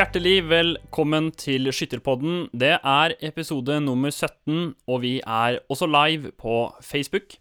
[0.00, 2.46] Hjertelig velkommen til Skytterpodden.
[2.56, 7.34] Det er episode nummer 17, og vi er også live på Facebook.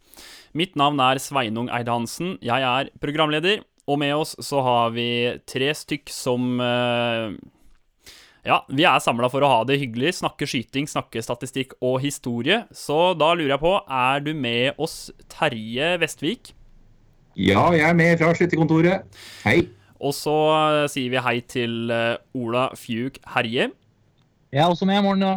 [0.52, 2.34] Mitt navn er Sveinung Eide Hansen.
[2.44, 5.08] Jeg er programleder, og med oss så har vi
[5.48, 7.40] tre stykk som eh,
[8.44, 12.66] Ja, vi er samla for å ha det hyggelig, snakke skyting, snakke statistikk og historie.
[12.76, 16.52] Så da lurer jeg på, er du med oss, Terje Vestvik?
[17.40, 19.22] Ja, jeg er med fra skytterkontoret.
[19.48, 19.62] Hei.
[20.00, 23.70] Og så eh, sier vi hei til eh, Ola Fjuk Herje.
[24.50, 25.34] Jeg er også med i morgen, da.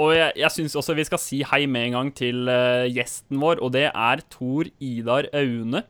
[0.00, 3.40] Og jeg, jeg syns også vi skal si hei med en gang til uh, gjesten
[3.42, 5.82] vår, og det er Tor Idar Aune.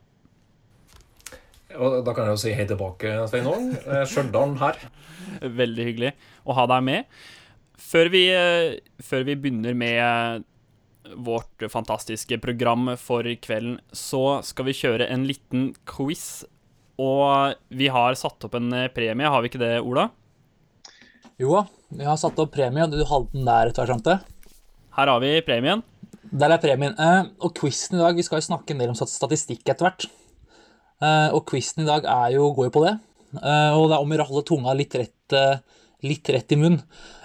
[1.71, 3.69] Og da kan jeg jo si hei tilbake, Sveinung.
[3.85, 4.07] Aang.
[4.09, 4.79] Stjørdal her.
[5.61, 7.21] Veldig hyggelig å ha deg med.
[7.79, 10.47] Før vi, uh, før vi begynner med
[11.15, 16.43] vårt fantastiske program for kvelden, så skal vi kjøre en liten quiz.
[17.01, 20.09] Og vi har satt opp en eh, premie, har vi ikke det, Ola?
[21.41, 21.63] Jo da,
[21.97, 24.27] vi har satt opp premie, og du hadde den der etter hvert.
[24.97, 25.81] Her har vi premien.
[26.31, 26.93] Der er premien.
[26.99, 30.07] Eh, og quizen i dag, vi skal jo snakke en del om statistikk etter hvert.
[31.01, 32.97] Eh, og quizen i dag er jo, går jo på det.
[33.31, 35.33] Og det er om å holde tunga litt rett,
[36.03, 36.81] litt rett i munnen.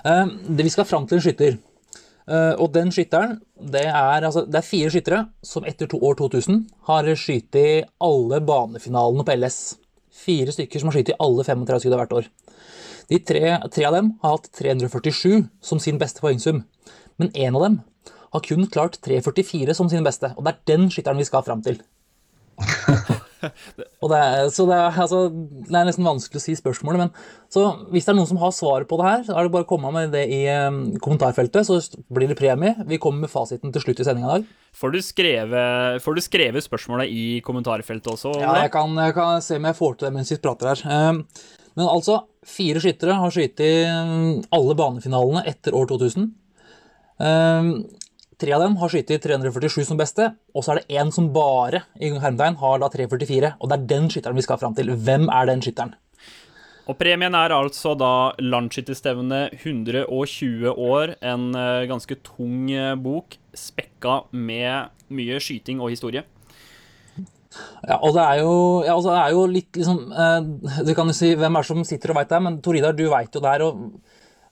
[0.06, 1.56] Det vi skal fram til en skytter.
[2.26, 3.38] Eh, og den skytteren,
[3.72, 7.68] det er, altså, det er fire skyttere som etter år 2000 har skutt i
[8.02, 9.60] alle banefinalene på LS.
[10.10, 12.30] Fire stykker som har skutt i alle 35 skudd hvert år.
[13.06, 16.64] De tre, tre av dem har hatt 347 som sin beste poengsum,
[17.22, 17.78] men én av dem
[18.34, 21.62] har kun klart 344 som sin beste, og det er den skytteren vi skal fram
[21.62, 21.78] til.
[24.02, 27.52] og det er, så det er, altså, det er nesten vanskelig å si spørsmålet, men
[27.52, 29.66] så hvis det er noen som har svaret på det her, så er det bare
[29.66, 31.80] å komme med det i eh, kommentarfeltet, så
[32.12, 32.74] blir det premie.
[32.88, 34.48] Vi kommer med fasiten til slutt i sendinga i dag.
[34.76, 38.34] Får du, skrevet, får du skrevet spørsmålet i kommentarfeltet også?
[38.42, 40.82] Ja, jeg kan, jeg kan se om jeg får til det mens vi prater her.
[40.84, 44.18] Eh, Men altså, fire skyttere har skutt i eh,
[44.56, 46.28] alle banefinalene etter år 2000.
[48.36, 51.30] Tre av dem har skutt i 347 som beste, og så er det én som
[51.32, 53.54] bare i hermetegn har da 344.
[53.56, 54.92] Og det er den skytteren vi skal fram til.
[54.92, 55.94] Hvem er den skytteren?
[56.86, 64.20] Og premien er altså da landsskytterstevne 120 år, en eh, ganske tung eh, bok, spekka
[64.30, 66.22] med mye skyting og historie.
[67.88, 68.54] Ja, og det er jo,
[68.84, 71.70] ja, altså, det er jo litt liksom eh, Du kan jo si hvem er det
[71.70, 73.64] som sitter og veit det, men Tor Idar, du veit jo det her.
[73.64, 73.86] Og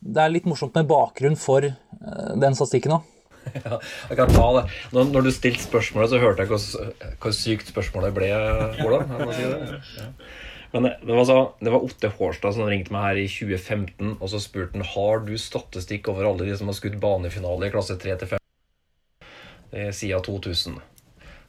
[0.00, 3.10] det er litt morsomt med bakgrunn for eh, den statistikken òg.
[3.64, 3.78] Ja,
[4.10, 4.64] jeg kan ta det.
[4.94, 8.30] Når, når du stilte spørsmålet, så hørte jeg hvor, sykt spørsmålet ble,
[8.80, 9.82] Hvordan, si det.
[10.00, 10.08] Ja.
[10.74, 14.16] Men det, det var, så, det var Otte Hårstad som ringte meg her i 2015,
[14.16, 17.74] og så spurte han har du statistikk over alle de som har skutt banefinale i
[17.74, 18.42] klasse 3 til 5
[19.70, 20.80] eh, siden 2000.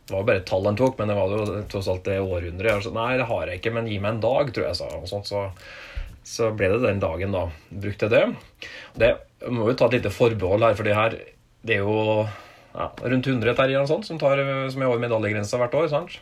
[0.06, 2.20] Det var jo bare et tall han tok, men det var jo tross alt det
[2.22, 2.70] århundret.
[2.70, 4.90] Jeg sa, Nei, det har jeg ikke, men gi meg en dag, tror jeg sa.
[5.00, 5.42] Og så,
[6.22, 7.48] så ble det den dagen, da.
[7.74, 8.70] Brukte jeg det.
[9.02, 11.18] Det må jo ta et lite forbehold her, for det her
[11.66, 12.26] det er jo
[12.76, 15.92] ja, rundt 100 terrier og sånt, som, tar, som er over medaljegrensa hvert år.
[15.92, 16.20] sant?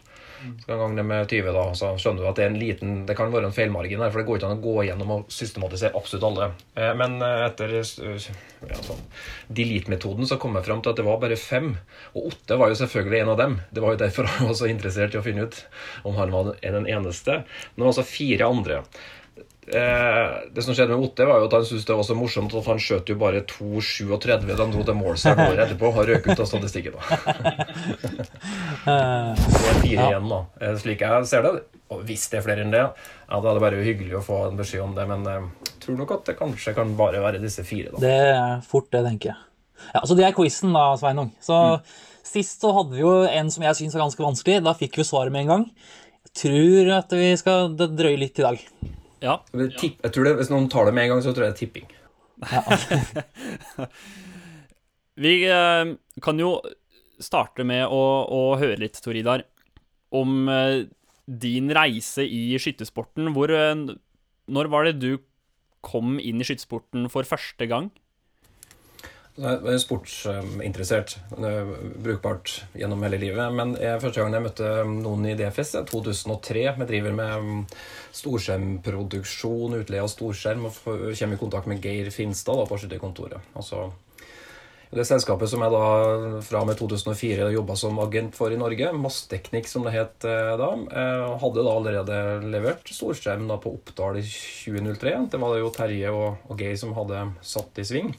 [0.64, 3.16] Skal gange det med 20, da, så skjønner du at det er en liten, det
[3.16, 5.96] kan være en feilmargin her, for det går ikke an å gå gjennom og systematisere
[5.96, 6.50] absolutt alle.
[6.76, 8.28] Eh, Men eh, etter eh,
[8.68, 9.02] ja, sånn,
[9.48, 11.74] delete-metoden så kom jeg fram til at det var bare fem.
[12.14, 13.58] Og Otte var jo selvfølgelig en av dem.
[13.72, 15.60] Det var jo derfor jeg var så interessert i å finne ut
[16.04, 17.44] om han var den eneste.
[17.44, 18.82] Men det var altså fire andre.
[19.68, 22.56] Eh, det som skjedde med Otte, var jo at han syntes det var så morsomt
[22.60, 25.92] at han skjøt jo bare 2,37 da han dro til målseier året etterpå.
[25.96, 27.04] Har røket ut av statistikken, da.
[28.84, 30.42] Det er fire igjen, da.
[30.60, 31.54] Eh, Slik jeg ser det.
[31.94, 34.40] Og hvis det er flere enn det, ja, da er det bare hyggelig å få
[34.50, 35.06] en beskjed om det.
[35.10, 38.02] Men jeg tror nok at det kanskje kan bare være disse fire, da.
[38.04, 39.40] Det er fort det, tenker jeg.
[39.94, 41.32] Ja, Så det er quizen, da, Sveinung.
[41.44, 41.60] Så
[42.24, 44.62] Sist så hadde vi jo en som jeg syns var ganske vanskelig.
[44.64, 45.66] Da fikk vi svaret med en gang.
[46.24, 48.62] Jeg tror at vi skal drøye litt i dag.
[49.24, 49.38] Ja.
[49.80, 51.56] Tipp- Jeg tror det, Hvis noen tar det med en gang, så tror jeg det
[51.56, 51.88] er tipping.
[55.24, 55.94] Vi eh,
[56.26, 56.56] kan jo
[57.24, 59.46] starte med å, å høre litt, Tor Idar,
[60.14, 60.84] om eh,
[61.30, 63.32] din reise i skyttersporten.
[63.36, 63.76] Hvor eh,
[64.52, 65.12] Når var det du
[65.84, 67.92] kom inn i skyttersporten for første gang?
[69.34, 71.16] Jeg er sportsinteressert.
[71.42, 71.70] Er
[72.06, 73.48] Brukbart gjennom hele livet.
[73.58, 76.68] Men jeg, første gang jeg møtte noen i DFS, i 2003.
[76.78, 77.74] Vi driver med
[78.14, 83.50] storskjermproduksjon, utleie av storskjerm, og kommer i kontakt med Geir Finstad da, på skytterkontoret.
[83.58, 83.88] Altså,
[84.94, 85.84] det selskapet som jeg da
[86.46, 90.54] fra og med 2004 jobba som agent for i Norge, Massteknikk som det het eh,
[90.62, 95.20] da, eh, hadde da allerede levert storskjerm på Oppdal i 2003.
[95.34, 98.14] Det var det jo Terje og, og Geir som hadde satt i sving.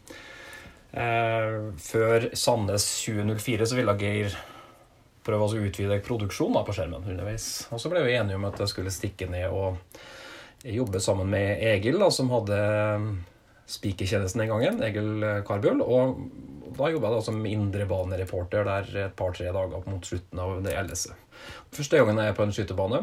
[0.94, 4.34] Eh, før Sandnes 2004 så ville Geir
[5.24, 7.66] prøve å utvide produksjonen på skjermen underveis.
[7.72, 9.78] Og så ble vi enige om at jeg skulle stikke ned og
[10.64, 12.58] jobbe sammen med Egil, da, som hadde
[13.68, 14.82] spikertjenesten den gangen.
[14.84, 15.80] Egil Karbøl.
[15.80, 16.20] Og
[16.76, 21.16] da jobba jeg da som indrebanereporter der et par-tre dager mot slutten av det LS-et.
[21.74, 23.00] Første gangen jeg er på en skytebane.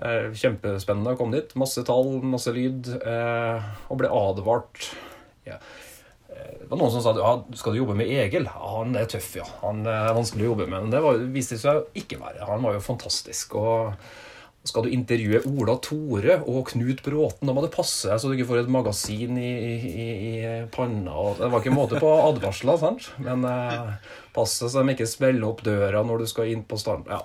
[0.00, 1.54] Eh, Kjempespennende å komme dit.
[1.60, 2.88] Masse tall, masse lyd.
[3.04, 4.90] eh, Og ble advart.
[5.46, 5.60] Ja.
[6.40, 8.48] Eh, Det var noen som sa ja, skal du jobbe med Egil?
[8.48, 9.46] Ja, han er tøff, ja.
[9.62, 10.88] Han er vanskelig å jobbe med.
[10.88, 12.46] Men det var, viste seg å ikke være.
[12.48, 13.54] Han var jo fantastisk.
[13.60, 13.94] og
[14.68, 18.44] skal du intervjue Ola Tore og Knut Bråten, da må det passe så du ikke
[18.50, 20.32] får et magasin i, i, i
[20.74, 21.14] panna.
[21.16, 23.06] Og det var ikke måte på advarsler, sant?
[23.24, 23.94] Men eh,
[24.36, 27.08] passe så de ikke smeller opp døra når du skal inn på stand.
[27.08, 27.22] Ja,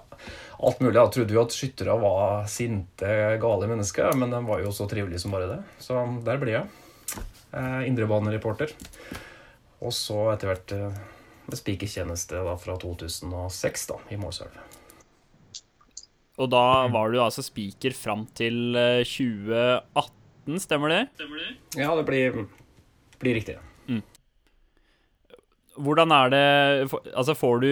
[0.63, 0.95] alt mulig.
[0.95, 3.11] Jeg trodde jo at skyttere var sinte,
[3.43, 5.59] gale mennesker, men de var jo så trivelige som bare det.
[5.83, 6.71] Så der blir jeg.
[7.55, 8.73] Eh, Indrebanereporter.
[9.85, 10.97] Og så etter hvert eh,
[11.45, 14.57] med spikertjeneste fra 2006 da, i Målselv.
[16.35, 21.03] Og da var du altså spiker fram til eh, 2018, stemmer det?
[21.15, 21.53] Stemmer det?
[21.79, 22.43] Ja, det blir,
[23.21, 23.59] blir riktig.
[25.75, 26.43] Hvordan er det
[27.11, 27.71] Altså, får du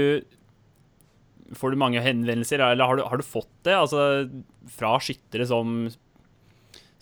[1.56, 3.76] Får du mange henvendelser, eller har du, har du fått det?
[3.78, 4.26] Altså
[4.74, 5.86] fra skyttere som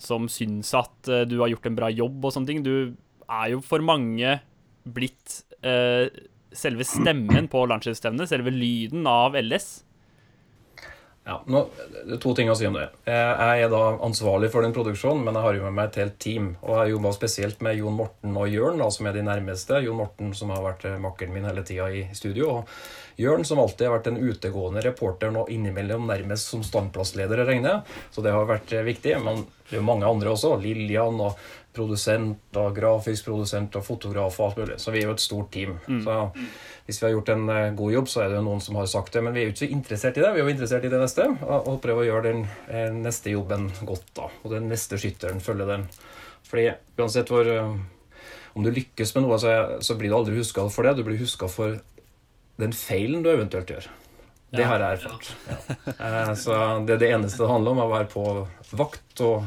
[0.02, 2.62] Som syns at eh, du har gjort en bra jobb og sånne ting.
[2.66, 2.74] Du
[3.30, 4.40] er jo for mange
[4.82, 6.10] blitt eh,
[6.52, 9.84] selve stemmen på landslagsstevnet, selve lyden av LS.
[11.24, 11.60] Ja, nå,
[12.20, 12.88] To ting å si om det.
[13.06, 16.16] Jeg er da ansvarlig for den produksjonen, men jeg har jo med meg et helt
[16.22, 16.48] team.
[16.66, 19.78] Og jeg jobba spesielt med Jon Morten og Jørn, da, som er de nærmeste.
[19.86, 22.56] Jon Morten som har vært makkeren min hele tida i studio.
[22.58, 27.76] Og Jørn som alltid har vært en utegående reporter, nå innimellom nærmest som standplassleder, regner
[27.76, 27.98] jeg.
[28.16, 29.14] Så det har vært eh, viktig.
[29.22, 30.56] Men det er jo mange andre også.
[30.58, 31.38] Lillian og
[31.72, 34.78] produsent og grafisk produsent og fotograf og alt mulig.
[34.80, 35.78] Så vi er jo et stort team.
[36.04, 36.16] Så
[36.86, 38.90] hvis vi har gjort en eh, god jobb, så er det jo noen som har
[38.90, 39.22] sagt det.
[39.24, 40.32] Men vi er jo ikke så interessert i det.
[40.34, 41.28] Vi er jo interessert i det neste.
[41.46, 44.28] Og, og prøve å gjøre den eh, neste jobben godt, da.
[44.42, 45.86] Og den neste skytteren følger den.
[46.50, 46.68] Fordi
[47.00, 47.80] uansett hvor eh,
[48.52, 50.98] Om du lykkes med noe, så, er, så blir du aldri huska for det.
[50.98, 51.78] Du blir huska for
[52.60, 53.88] den feilen du eventuelt gjør.
[54.52, 55.30] Det har jeg erfart.
[55.96, 56.34] Ja.
[56.36, 56.52] Så
[56.84, 58.24] det er det eneste det handler om, å være på
[58.76, 59.46] vakt og,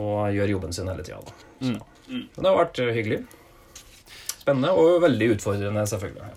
[0.00, 1.20] og gjør jobben sin hele tida.
[1.60, 1.78] Mm.
[2.10, 3.18] Men det har vært eh, hyggelig.
[4.40, 6.30] Spennende og veldig utfordrende, selvfølgelig.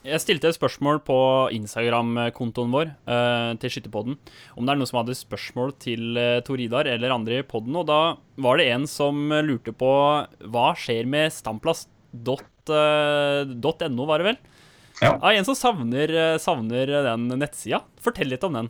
[0.00, 1.16] Jeg stilte et spørsmål på
[1.58, 6.62] Instagram-kontoen vår eh, til Skytterpodden om det er noen som hadde spørsmål til uh, Tor
[6.62, 9.92] Idar eller andre i podden, og da var det en som lurte på
[10.54, 12.38] hva skjer med stamplass.no,
[14.08, 14.40] var det vel?
[15.00, 15.12] Ja.
[15.32, 17.82] En som savner, savner den nettsida.
[18.00, 18.68] Fortell litt om den.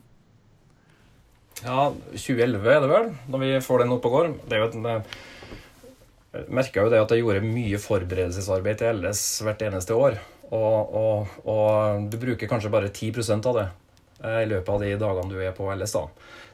[1.60, 4.30] Ja, 2011 er det vel, når vi får den opp og går.
[4.48, 9.24] Det er jo et eh, merka jo det at jeg gjorde mye forberedelsesarbeid til LS
[9.44, 10.16] hvert eneste år.
[10.50, 13.66] Og, og, og du bruker kanskje bare 10% av det
[14.24, 15.98] eh, i løpet av de dagene du er på LS.
[15.98, 16.06] da.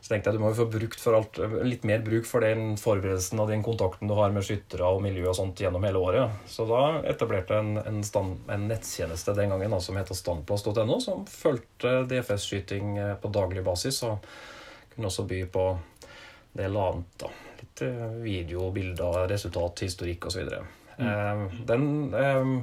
[0.02, 2.74] Så tenkte jeg du må jo få brukt for alt, litt mer bruk for den
[2.80, 6.42] forberedelsen og den kontakten du har med skyttere og miljø og sånt gjennom hele året.
[6.50, 10.98] Så da etablerte jeg en, en, stand, en nettjeneste den gangen da, som heter standplass.no,
[11.02, 14.02] som fulgte DFS-skyting eh, på daglig basis.
[14.10, 14.18] og
[14.96, 15.66] kunne også by på
[16.56, 17.18] det eller annet.
[17.20, 17.30] da.
[17.60, 20.48] Litt eh, video, bilder, resultat, historikk osv.
[20.96, 22.54] Eh, den eh,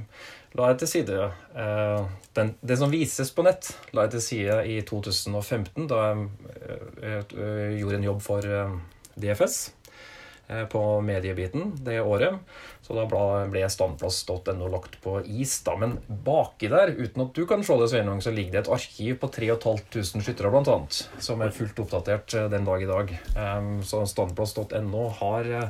[0.58, 1.30] la jeg til side.
[1.56, 6.02] Eh, den, det som vises på nett, la jeg til side i 2015, da
[7.04, 8.54] jeg gjorde en jobb for
[9.14, 9.58] DFS
[10.70, 12.36] på mediebiten det året.
[12.84, 15.62] Så da ble- standplass.no lagt på is.
[15.64, 18.74] da, Men baki der, uten at du kan se det, Sveinung, så ligger det et
[18.76, 23.14] arkiv på 3500 skyttere, annet, som er fullt oppdatert eh, den dag i dag.
[23.88, 25.70] Så standplass.no har, eh,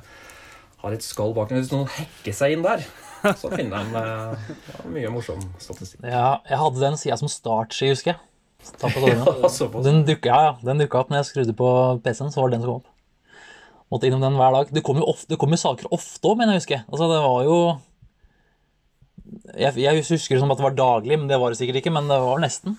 [0.84, 1.53] har et skall bak.
[1.53, 2.84] Hvis noen hacker seg inn der,
[3.39, 6.01] så finner de eh, ja, mye morsom statistikk.
[6.03, 8.22] Ja, jeg hadde den sida som startski, husker jeg.
[9.84, 11.70] Den dukka, ja, ja, den dukka opp når jeg skrudde på
[12.06, 12.30] PC-en.
[12.32, 12.93] så var det den som kom opp.
[13.94, 14.74] Måtte innom den hver dag.
[14.74, 16.80] Det kom jo, ofte, det kom jo saker ofte òg, mener jeg å huske.
[16.90, 17.58] Altså, det var jo
[19.54, 21.94] jeg, jeg husker det som at det var daglig, men det var det sikkert ikke.
[21.94, 22.78] Men det var nesten.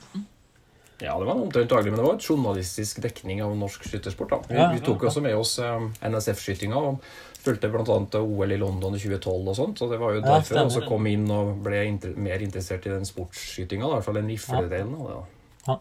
[1.03, 4.35] Ja, det var omtrent daglig, men det var et journalistisk dekning av norsk skyttersport.
[4.49, 7.07] Vi, Ja, vi tok jo også med oss eh, NSF-skytinga og
[7.45, 7.97] fulgte bl.a.
[8.23, 9.83] OL i London i 2012 og sånt.
[9.83, 12.87] Så det var jo Ja, derfor jeg også kom inn og ble inter mer interessert
[12.89, 13.91] i den sportsskytinga.
[13.91, 15.19] I hvert fall den rifledelen av det.
[15.67, 15.77] da.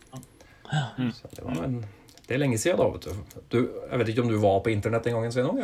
[0.73, 0.87] Ja.
[1.13, 1.77] Så det var en
[2.27, 2.85] det er lenge siden, da.
[2.93, 3.39] vet du.
[3.51, 3.57] du.
[3.91, 5.57] Jeg vet ikke om du var på internett den gangen, Sveinung?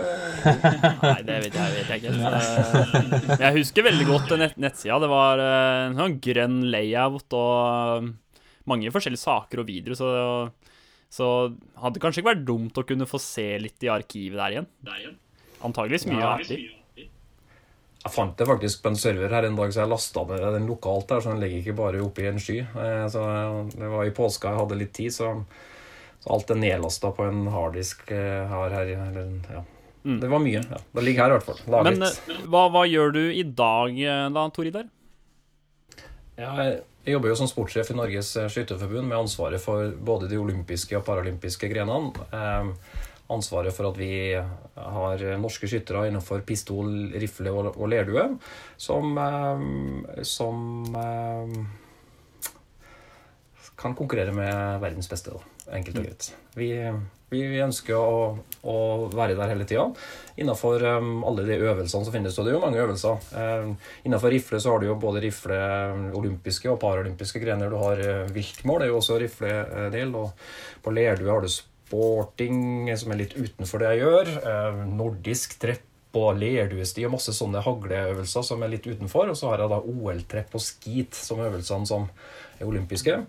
[1.06, 2.16] Nei, det vet jeg, vet jeg ikke.
[2.30, 4.98] Eh, Jeg husker veldig godt nett nettsida.
[5.00, 8.10] Det var eh, en sånn grønn layout og
[8.70, 10.10] mange forskjellige saker og videoer, så,
[11.10, 11.30] så
[11.80, 14.68] hadde det kanskje ikke vært dumt å kunne få se litt i arkivet der igjen.
[15.66, 16.36] Antageligvis mye Ja.
[16.36, 16.60] artig.
[18.00, 20.70] Jeg fant det faktisk på en server her en dag, så jeg lasta ned den
[20.70, 22.60] lokalt der, så den ligger ikke bare oppe i en sky.
[22.64, 23.24] Eh, Så
[23.74, 25.34] det var i påska jeg hadde litt tid, så
[26.20, 29.64] Så alt er nedlasta på en harddisk eh, her, her eller, ja.
[30.04, 30.62] Det var mye.
[30.64, 30.80] ja.
[30.96, 31.84] Det ligger her i hvert fall.
[31.88, 34.88] Men eh, hva, hva gjør du i dag eh, da, Tor Idar?
[36.40, 40.94] Jeg jeg jobber jo som sportssjef i Norges Skytterforbund med ansvaret for både de olympiske
[41.00, 42.12] og paralympiske grenene.
[42.36, 43.00] Eh,
[43.34, 48.26] ansvaret for at vi har norske skyttere innenfor pistol, rifle og, og lerdue
[48.78, 49.60] som, eh,
[50.28, 51.56] som eh,
[53.80, 55.42] kan konkurrere med verdens beste, da.
[55.76, 56.28] Enkelt og greit.
[56.58, 56.70] Vi,
[57.30, 58.22] vi ønsker å,
[58.66, 58.76] å
[59.14, 59.86] være der hele tida.
[60.42, 63.26] Innenfor um, alle de øvelsene som finnes, og det er jo mange øvelser.
[63.34, 63.76] Um,
[64.08, 65.60] innenfor rifle så har du jo både rifle
[66.18, 67.70] olympiske og paralympiske grener.
[67.70, 70.16] Du har uh, viltmål, det er jo også rifledel.
[70.24, 74.34] Og på lerdue har du sporting, som er litt utenfor det jeg gjør.
[74.48, 75.86] Uh, nordisk trepp
[76.18, 79.30] og lerduesti og masse sånne hagleøvelser som er litt utenfor.
[79.30, 82.10] Og så har jeg da OL-trepp og skit som øvelsene som
[82.58, 83.22] er olympiske.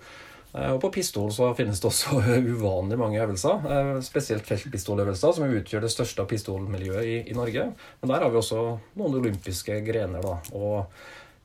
[0.54, 2.20] Eh, Og på pistol så finnes det også
[2.54, 3.64] uvanlig mange øvelser.
[3.70, 7.70] eh, Spesielt feltpistoløvelser, som utgjør det største pistolmiljøet i, i Norge.
[8.00, 8.64] Men der har vi også
[8.98, 10.22] noen olympiske grener.
[10.24, 10.86] da, Og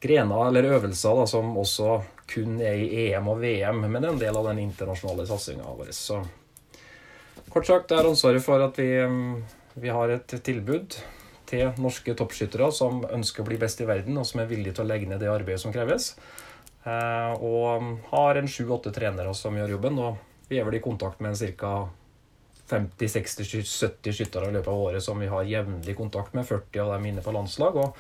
[0.06, 4.22] grener eller øvelser da, som også kun er i EM og VM, men er en
[4.22, 5.92] del av den internasjonale satsinga vår.
[5.94, 6.22] Så
[7.54, 9.44] kort sagt, det er ansvaret for at vi, mm,
[9.82, 10.98] vi har et tilbud
[11.46, 14.86] til norske toppskyttere som ønsker å bli best i verden, og som er villige til
[14.86, 16.16] å legge ned det arbeidet som kreves.
[16.86, 20.00] Eh, og har en sju-åtte trenere som gjør jobben.
[20.06, 21.76] Og vi er vel i kontakt med ca.
[22.66, 26.48] 50-60-70 skyttere i løpet av året som vi har jevnlig kontakt med.
[26.50, 27.98] 40 av dem inne på landslag, og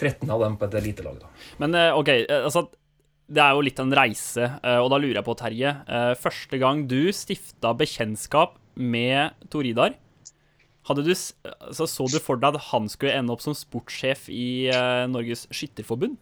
[0.00, 1.22] 13 av dem på et elitelag.
[1.60, 2.66] Men eh, OK, eh, altså
[3.28, 4.44] Det er jo litt en reise,
[4.78, 5.70] og da lurer jeg på, Terje.
[6.22, 9.96] Første gang du stifta bekjentskap med Tor Idar,
[10.94, 14.70] du, s- altså, så du for deg at han skulle ende opp som sportssjef i
[15.10, 16.14] Norges Skytterforbund?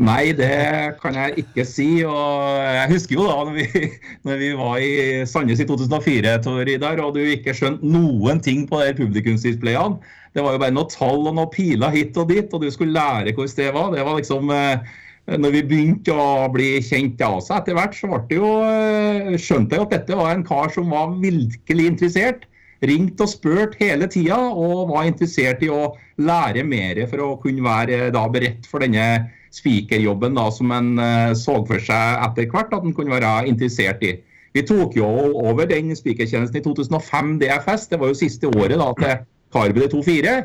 [0.00, 1.88] Nei, det kan jeg ikke si.
[2.08, 3.66] og Jeg husker jo da når vi,
[4.26, 4.94] når vi var i
[5.28, 10.00] Sandnes i 2004 Tori, der, og du ikke skjønte noen ting på de publikumsdisplayene.
[10.32, 12.96] Det var jo bare noen tall og noen piler hit og dit, og du skulle
[12.96, 13.90] lære hvordan det var.
[13.92, 14.94] Det var liksom eh,
[15.36, 19.76] når vi begynte å bli kjent av seg etter hvert, så det jo, eh, skjønte
[19.76, 22.46] jeg at dette var en kar som var virkelig interessert.
[22.88, 27.66] Ringt og spurt hele tida, og var interessert i å lære mer for å kunne
[27.68, 32.74] være eh, da beredt for denne spikerjobben som en eh, så for seg etter hvert
[32.74, 34.16] at en kunne være interessert i.
[34.54, 35.06] Vi tok jo
[35.38, 39.20] over den spikertjenesten i 2005 DFS, det var jo siste året da til
[39.54, 40.38] Carby 2-4.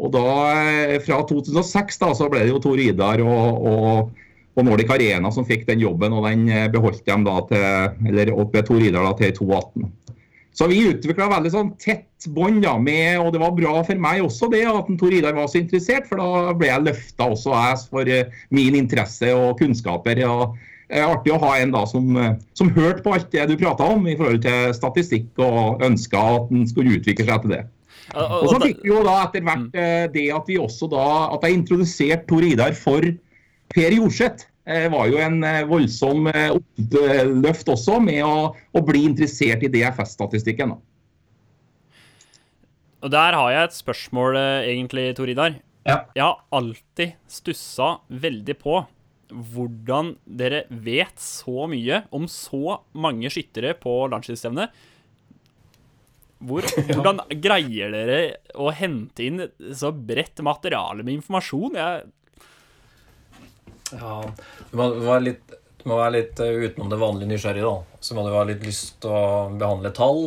[0.00, 0.24] Og da,
[0.56, 4.12] eh, fra 2006 da, så ble det jo Tor Idar og, og,
[4.56, 7.66] og Nordic Arena som fikk den jobben, og den eh, beholdt dem da til,
[8.08, 9.90] eller opp Tor Idar da til 2018.
[10.60, 14.50] Så vi utvikla veldig sånn tett bånd med, og det var bra for meg også
[14.52, 18.10] det at Tor Idar var så interessert, for da ble jeg løfta også jeg for
[18.12, 20.20] eh, min interesse og kunnskaper.
[20.28, 20.58] og
[20.90, 23.56] det er artig å ha en da som, eh, som hørte på alt det du
[23.56, 27.64] prata om i forhold til statistikk, og ønska at den skulle utvikle seg til det.
[28.10, 29.48] Og, så fikk vi jo da etter Mm.
[29.48, 33.06] hvert eh, det at vi også da at jeg introduserte Tor Idar for
[33.70, 34.49] Per Jorseth.
[34.66, 39.72] Eh, var jo en eh, voldsom løft oppløft også med å, å bli interessert i
[39.72, 40.76] DFS-statistikken.
[43.00, 45.58] og der har jeg et spørsmål, eh, egentlig, Tor Idar.
[45.86, 46.04] Ja.
[46.14, 48.82] Jeg har alltid stussa veldig på
[49.30, 54.74] hvordan dere vet så mye om så mange skyttere på landslagsstevnet.
[56.40, 58.20] Hvor, Hvordan greier dere
[58.56, 59.42] å hente inn
[59.76, 61.76] så bredt materiale med informasjon?
[61.76, 62.06] Jeg,
[63.96, 64.22] Ja,
[64.70, 68.00] du må være litt, du må være litt eh, utenom det vanlige nysgjerrige, da.
[68.00, 69.22] Så må du ha litt lyst til å
[69.60, 70.26] behandle tall,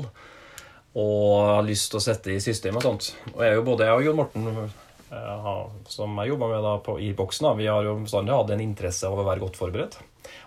[0.93, 3.11] og ha lyst til å sette i system og sånt.
[3.33, 4.49] Og jeg jo både jeg og Jon Morten,
[5.09, 5.51] eh,
[5.89, 8.65] som jeg jobba med da på, i boksen, da, vi har jo bestandig hatt en
[8.65, 9.99] interesse av å være godt forberedt.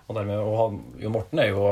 [0.07, 1.71] Og dermed, og han, Jon Morten er jo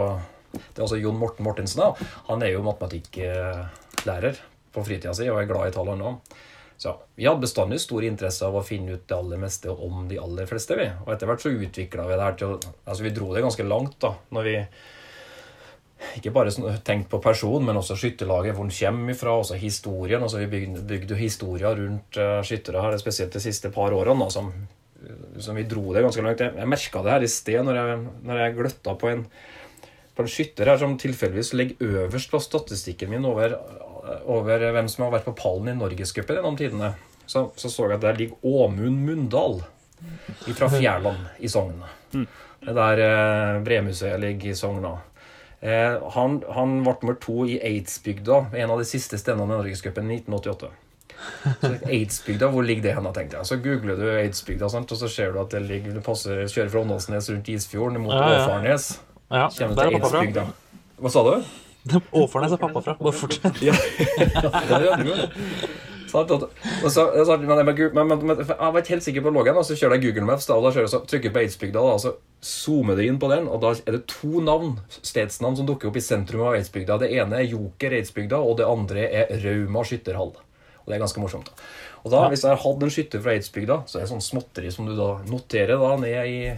[0.55, 1.83] det er altså Jon Morten Mortensen.
[1.83, 4.43] da, Han er jo matematikklærer
[4.75, 6.37] på fritida si og er glad i tall, han òg.
[6.77, 10.19] Så vi hadde bestandig stor interesse av å finne ut det aller meste om de
[10.21, 10.77] aller fleste.
[10.77, 10.89] vi.
[11.05, 13.67] Og etter hvert så utvikla vi det her til å Altså vi dro det ganske
[13.67, 14.59] langt da, når vi
[16.19, 16.53] ikke bare
[16.85, 20.23] tenkt på person, men også skytterlaget, hvor den kommer ifra, også historien.
[20.23, 24.27] altså Vi bygde, bygde historier rundt uh, skyttere her, spesielt de siste par årene.
[24.27, 24.53] da, som,
[25.41, 26.43] som vi dro det ganske langt.
[26.45, 29.29] Jeg, jeg merka det her i sted når jeg, når jeg gløtta på en
[30.15, 33.57] på en skytter her som tilfeldigvis ligger øverst på statistikken min over,
[34.31, 36.93] over hvem som har vært på pallen i Norgescupen gjennom tidene,
[37.27, 39.63] så, så så jeg at der ligger Åmund Mundal
[40.55, 41.81] fra Fjærland i Sogn.
[42.65, 44.85] Det der eh, Bremuseet ligger i Sogn.
[44.85, 44.99] òg.
[45.65, 50.11] Eh, han, han ble nummer to i Eidsbygda, en av de siste stendene i Norgescupen
[50.13, 50.69] i 1988.
[51.63, 53.49] Så Eidsbygda, hvor ligger det hen, tenkte jeg.
[53.49, 54.93] Så googler du Eidsbygda, sant?
[54.93, 58.13] og så ser du at det ligger, du passer, kjører fra Åndalsnes rundt Isfjorden mot
[58.13, 58.43] Ja, ja.
[58.45, 58.89] Åfarnes.
[59.33, 59.97] Ja, Kommer til.
[60.03, 60.45] Eidsbygda.
[61.01, 61.64] Hva sa du?
[62.13, 62.95] Årfornes er pappa fra.
[63.01, 63.59] Bare fortsett.
[63.63, 63.75] Ja,
[65.03, 65.17] du jo.
[66.15, 66.29] Og
[66.93, 70.27] så- så- men, jeg- var ikke helt sikker på loggen, og så kjører jeg Google
[70.29, 73.19] Maps da, og da kjører jeg så trykker på Eidsbygda, og så zoomer det inn
[73.19, 76.55] på den, og da er det to navn, stedsnavn som dukker opp i sentrum av
[76.55, 76.99] Eidsbygda.
[77.01, 80.33] Det ene er Joker Eidsbygda, og det andre er Rauma skytterhall.
[80.85, 81.47] Og det er ganske morsomt.
[81.47, 81.53] da.
[82.05, 84.71] Og da, Hvis jeg har hatt en skytter fra Eidsbygda, så er det sånn småtteri
[84.71, 86.53] som du da noterer da ned i,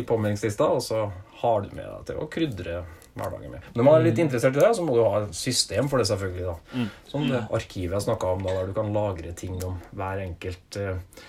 [0.00, 1.12] i påmeldingslista, og så
[1.42, 2.82] har du med deg til å krydre
[3.20, 3.68] hverdagen med.
[3.76, 6.08] Når man er litt interessert i det, så må du ha et system for det,
[6.10, 6.48] selvfølgelig.
[6.48, 6.88] da.
[7.10, 10.80] Som det arkivet jeg snakka om, da, der du kan lagre ting om hver enkelt
[10.80, 11.24] uh,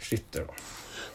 [0.00, 0.48] skytter.
[0.48, 0.66] da.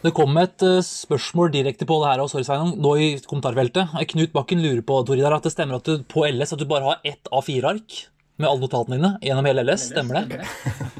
[0.01, 3.91] Det kom et eh, spørsmål direkte på det her, og sorry, Sveinung, nå i kommentarfeltet.
[3.99, 6.65] Eh, Knut Bakken lurer på Toridar, at det stemmer at du på LS at du
[6.69, 7.99] bare har ett A4-ark
[8.41, 9.91] med alle notatene dine gjennom hele LS.
[9.91, 10.41] Stemmer det?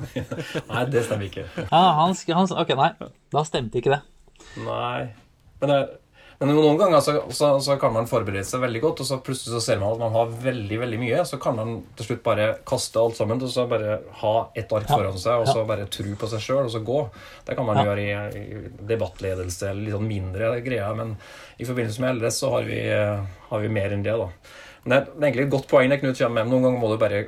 [0.69, 1.47] Nei, det stemmer ikke.
[1.63, 2.91] Ja, han, han, Ok, nei.
[3.33, 4.01] Da stemte ikke det.
[4.67, 5.09] Nei.
[5.63, 5.79] Men, det,
[6.49, 9.53] men noen ganger så, så, så kan man forberede seg veldig godt, og så plutselig
[9.53, 11.19] så ser man at man har veldig veldig mye.
[11.29, 14.89] Så kan man til slutt bare kaste alt sammen og så bare ha ett ark
[14.89, 17.03] foran seg, og så bare tro på seg sjøl, og så gå.
[17.45, 21.13] Det kan man gjøre i, i debattledelse eller litt sånn mindre greier, men
[21.61, 24.57] i forbindelse med LS så har vi, eh, har vi mer enn det, da.
[24.81, 26.49] Men det er er egentlig et godt poeng det Knut kommer med.
[26.55, 27.23] Noen ganger må du bare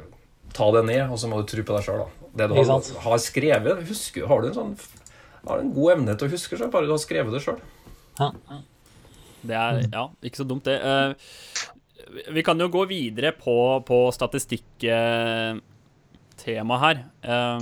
[0.58, 2.03] ta det ned, og så må du tro på deg sjøl.
[2.34, 4.77] Det du har, har skrevet, husker, har du en sånn
[5.43, 7.60] har du en god evne til å huske så bare du har skrevet det sjøl.
[8.20, 8.29] Ja.
[9.43, 10.79] Det er ja, ikke så dumt, det.
[10.79, 11.73] Uh,
[12.33, 15.62] vi kan jo gå videre på, på statistikktemaet
[16.83, 17.03] her.
[17.23, 17.59] Eh,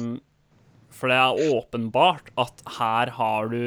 [0.91, 3.65] for det er åpenbart at her har du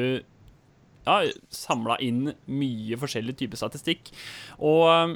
[1.05, 1.15] ja,
[1.53, 4.11] samla inn mye forskjellig type statistikk.
[4.59, 5.15] Og eh,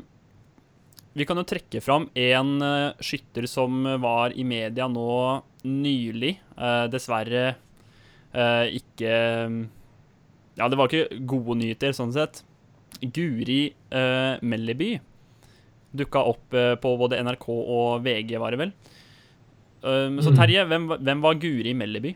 [1.20, 6.38] vi kan jo trekke fram en uh, skytter som var i media nå nylig.
[6.54, 7.58] Uh, dessverre
[8.30, 9.10] ikke
[10.54, 12.44] Ja, det var ikke gode nyheter sånn sett.
[13.04, 13.62] Guri
[13.94, 14.98] uh, Melleby
[15.96, 18.74] dukka opp uh, på både NRK og VG, var det vel.
[19.82, 20.36] Um, så Mm.
[20.38, 22.16] Terje, hvem, var- hvem var Guri Melleby?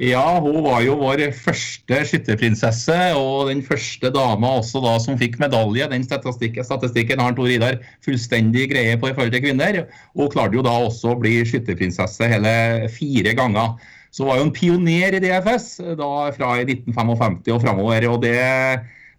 [0.00, 5.36] Ja, hun var jo vår første skytterprinsesse, og den første dama også da som fikk
[5.42, 5.84] medalje.
[5.92, 9.82] Den statistikken, statistikken har Tor Idar fullstendig greie på i forhold til kvinner.
[10.16, 13.76] Og hun klarte jo da også å bli skytterprinsesse hele fire ganger.
[14.10, 15.68] Så hun var jo en pioner i DFS
[16.00, 18.08] da fra 1955 og framover.
[18.08, 18.38] Og det,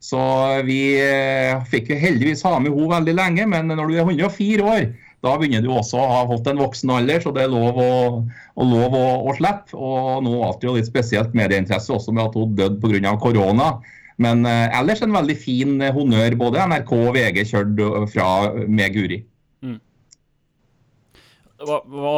[0.01, 0.19] så
[0.65, 4.65] vi eh, fikk jo heldigvis ha med henne veldig lenge, men når du er 104
[4.65, 4.87] år,
[5.21, 7.91] da begynner du også å ha fått en voksen alder, så det er lov å,
[8.25, 9.77] å, lov å, å slippe.
[9.77, 13.13] Og nå var det jo litt spesielt medieinteresse også med at hun døde pga.
[13.21, 13.75] korona.
[14.21, 16.39] Men eh, ellers en veldig fin honnør.
[16.41, 18.31] Både NRK og VG kjørte fra
[18.65, 19.21] med Guri.
[21.61, 22.13] Hva, hva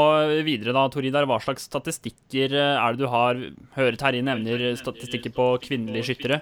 [0.45, 1.27] videre da, Toridar?
[1.27, 3.39] Hva slags statistikker eh, er det du har?
[3.75, 6.39] hørt Terje nevner statistikker på kvinnelige skyttere.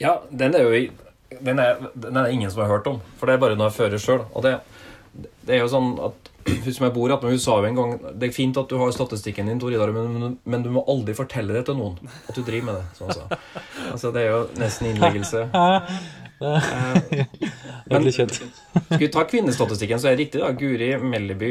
[0.00, 0.82] Ja, den er jo
[1.44, 3.76] den er, den er ingen som har hørt om, for det er bare noe jeg
[3.76, 4.22] fører sjøl.
[4.32, 4.54] Og det,
[5.44, 6.32] det er jo sånn at
[6.64, 8.92] Husk jeg bor med, hun sa jo en gang Det er fint at du har
[8.94, 12.40] statistikken din, Tor Idar, men, men du må aldri fortelle det til noen at du
[12.40, 12.86] driver med det.
[12.96, 13.26] Sånn så.
[13.90, 15.44] Altså, det er jo nesten innleggelse.
[16.38, 17.24] Eh,
[17.90, 18.36] Veldig kjent.
[18.38, 20.38] Skal vi ta kvinnestatistikken, så er det riktig.
[20.38, 21.48] da Guri Melleby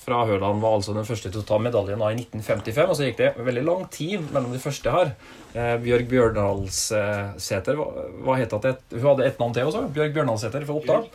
[0.00, 2.88] fra Høland var altså den første til å ta medaljen da i 1955.
[2.88, 5.12] Og så gikk det veldig lang tid mellom de første her.
[5.52, 7.88] Eh, Bjørg Bjørnalsæter hva,
[8.24, 8.76] hva het det?
[8.96, 9.84] Hun hadde ett navn til også.
[9.94, 11.10] Bjørg Bjørnalsæter fra Oppdal.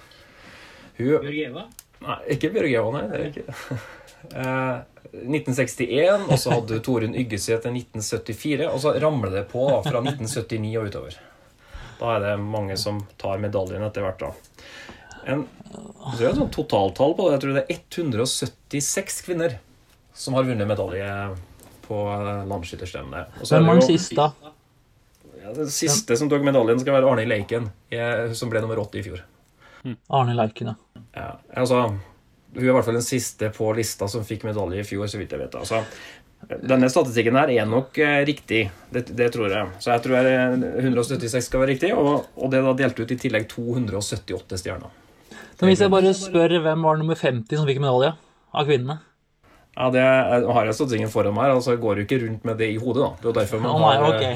[0.99, 1.29] Hun
[2.05, 3.05] Nei, ikke Bjørg Eva, nei.
[3.11, 3.79] Det er ikke.
[4.25, 4.77] Eh,
[5.13, 8.65] 1961, og så hadde Torunn Yggesæter 1974.
[8.71, 11.17] Og så ramler det på da, fra 1979 og utover.
[11.99, 14.25] Da er det mange som tar medaljen etter hvert.
[14.25, 14.31] da.
[15.25, 17.35] En, så det er et sånn totaltall på det.
[17.35, 19.57] Jeg tror det er 176 kvinner
[20.15, 21.09] som har vunnet medalje
[21.87, 23.39] på eh, landsskytterstevnet.
[23.41, 24.27] Er Hvem var den siste?
[25.41, 29.01] Ja, den siste som tok medaljen, skal være Arne Leiken, eh, som ble nummer 80
[29.01, 29.23] i fjor.
[30.17, 31.01] Arne Leiken, ja.
[31.15, 31.27] Ja,
[31.61, 31.83] altså,
[32.55, 35.19] hun er i hvert fall den siste på lista som fikk medalje i fjor, så
[35.21, 35.57] vidt jeg vet.
[35.59, 35.83] Altså,
[36.65, 39.77] denne statistikken her er nok eh, riktig, det, det tror jeg.
[39.83, 43.13] Så jeg tror jeg 176 skal være riktig, og, og det er da delt ut
[43.13, 45.01] i tillegg 278 stjerner.
[45.59, 48.11] Men hvis jeg bare spør hvem var nummer 50 som fikk medalje
[48.55, 48.97] av kvinnene?
[49.75, 52.55] Ja, det er, har jeg statistikken foran meg, altså jeg går jo ikke rundt med
[52.61, 53.09] det i hodet, da.
[53.19, 54.33] Det er jo derfor man har oh, okay.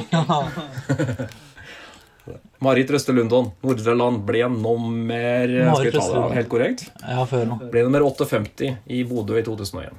[2.66, 6.84] Marit Røste Lundon, Nordre Land, ble nummer Marit Skal vi ta det helt korrekt?
[7.00, 7.56] Ja, før nå.
[7.72, 9.96] Ble nummer 58 i Bodø i 2001.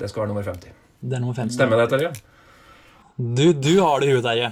[0.00, 0.72] Det skal være nummer 50.
[1.04, 1.54] Det er nummer 50.
[1.58, 2.10] Stemmer det, Terje?
[3.18, 4.48] Du, du har det i huet, Terje.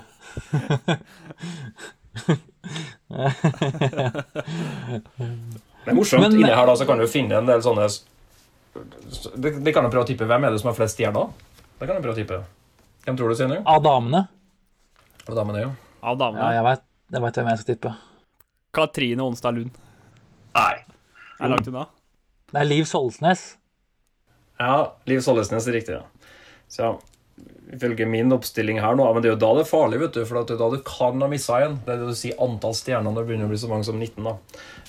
[5.87, 6.20] Det er morsomt.
[6.27, 7.87] Men- Inni her da, så kan du finne en del sånne
[8.77, 10.27] Det, det kan jo prøve å tippe.
[10.29, 11.31] Hvem er det som har flest stjerner?
[11.79, 12.42] Det kan du prøve å tippe.
[13.07, 13.62] Hvem tror du, Signe?
[13.64, 14.27] Av damene?
[15.29, 15.70] Av damene, jo.
[16.03, 16.51] Av Ja, damene.
[16.53, 17.94] jeg vet, jeg vet hvem jeg skal tippe.
[18.77, 19.70] Katrine Onsdag Lund.
[20.55, 20.85] Nei.
[21.40, 21.87] er langt unna.
[22.53, 23.57] Det er Liv Solsnes.
[24.61, 26.03] Ja, Liv Sollesnes er riktig, ja.
[26.68, 27.01] Så
[27.77, 30.22] ifølge min oppstilling her nå Men det er jo da det er farlig, vet du.
[30.27, 31.79] For det er da du kan ha missa en.
[31.85, 33.99] Det er det du sier antall stjerner når det begynner å bli så mange som
[33.99, 34.22] 19.
[34.27, 34.37] da.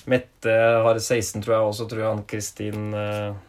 [0.08, 0.54] Mette
[0.86, 3.40] har 16, tror jeg, og så tror jeg han Kristin eh,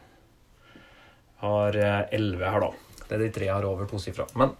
[1.44, 3.06] har eh, 11 her, da.
[3.06, 4.26] Det er de tre jeg har over tosifra.
[4.40, 4.52] Men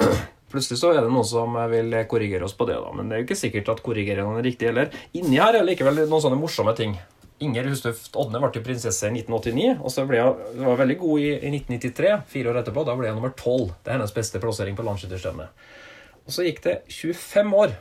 [0.52, 2.92] plutselig så er det noen som vil korrigere oss på det, da.
[2.96, 4.92] Men det er jo ikke sikkert at korrigeringene er riktig heller.
[5.16, 6.98] Inni her er likevel noen sånne morsomme ting.
[7.40, 11.22] Inger Hustøft Odne ble prinsesse i 1989, og så ble hun hun var veldig god
[11.22, 12.10] i, i 1993.
[12.28, 12.84] Fire år etterpå.
[12.84, 13.70] Da ble hun nummer 12.
[13.80, 15.62] Det er hennes beste plassering på landsskytterstevnet.
[16.26, 17.78] Og så gikk det 25 år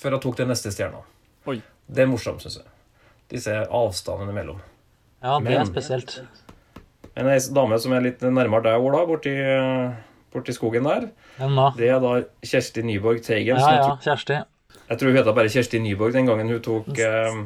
[0.00, 1.02] før hun tok den neste stjerna.
[1.50, 1.58] Oi.
[1.86, 2.70] Det er morsomt, syns jeg.
[3.34, 4.62] Disse avstandene imellom.
[5.24, 6.16] Ja, det er spesielt.
[7.14, 9.32] Men ei dame som er litt nærmere deg, Ola, borti,
[10.34, 11.06] borti skogen der,
[11.78, 13.60] det er da Kjersti Nyborg Teigen.
[13.60, 14.40] Ja, ja, Kjersti.
[14.88, 17.38] Jeg tror hun het bare Kjersti Nyborg den gangen hun tok eh,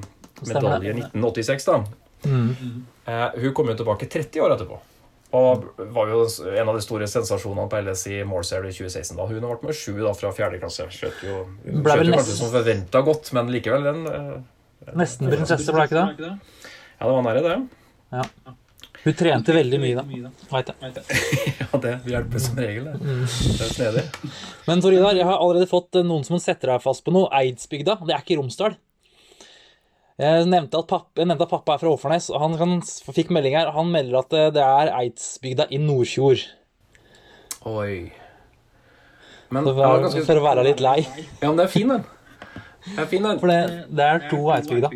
[0.47, 1.67] medalje i 1986.
[1.67, 1.83] da.
[2.29, 2.85] Mm.
[3.07, 4.79] Eh, hun kom jo tilbake 30 år etterpå.
[5.39, 6.23] Og var jo
[6.57, 9.17] en av de store sensasjonene på LS i Morsair i 2016.
[9.17, 10.87] da Hun har vært med sju da fra fjerde klasse.
[10.89, 14.39] Skjøt jo, Ble skjøt vel jo kanskje nesten- som forventa godt, men likevel den eh,
[14.97, 16.31] Nesten prinsesse, ble ikke det?
[16.99, 18.55] Ja, det var nære, det.
[19.05, 20.31] Hun trente veldig mye, da.
[20.51, 21.05] Veit jeg.
[21.69, 22.97] Ja, det hjelper som regel, det.
[23.05, 24.05] Det er snedig.
[24.67, 27.29] Men Tor Idar, jeg har allerede fått eh, noen som setter deg fast på noe.
[27.37, 27.99] Eidsbygda.
[28.09, 28.79] Det er ikke Romsdal.
[30.19, 32.79] Jeg nevnte at pappa, jeg nevnte at pappa er fra Åfarnes, og han han,
[33.15, 33.69] fikk melding her.
[33.77, 36.43] Han melder at eh, det er Eidsbygda i Nordfjord.
[37.71, 38.09] Oi.
[39.55, 40.99] Men For, var ganske for å være litt lei.
[41.39, 42.03] Ja, men det er fin, den.
[42.89, 43.39] Det er fin, den.
[43.39, 43.61] For det,
[43.95, 44.91] det er to Eidsbygda.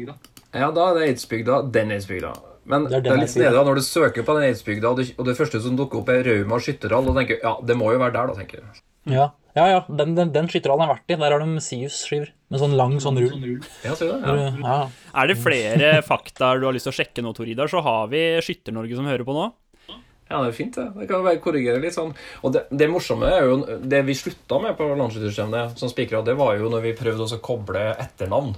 [0.52, 1.60] Ja, da er det Eidsbygda.
[1.72, 2.32] Den Eidsbygda.
[2.72, 4.98] Men Det det er er, litt snedig da, når du søker på den Eidsbygda, og
[5.00, 7.94] det, og det første som dukker opp, er Rauma skytterhall, og tenker ja, det må
[7.94, 8.82] jo være der, da, tenker jeg.
[9.10, 9.64] Ja, ja.
[9.68, 9.80] ja.
[9.88, 11.18] Den, den, den skytterhallen har vært i.
[11.20, 13.58] Der har de Sius-skiver med sånn lang sånn rull.
[13.84, 14.36] Ja, ser du det?
[14.36, 14.52] Ja.
[14.62, 14.78] Ja.
[15.22, 18.08] Er det flere fakta du har lyst til å sjekke nå, Tor Idar, så har
[18.12, 19.50] vi Skytter-Norge som hører på nå.
[19.92, 20.88] ja, det er fint, det.
[20.96, 22.14] Det kan bare korrigere litt sånn.
[22.42, 26.36] Og det, det morsomme er jo det vi slutta med på landsskytterstevnet som spikra, det
[26.40, 28.56] var jo når vi prøvde også å koble etternavn.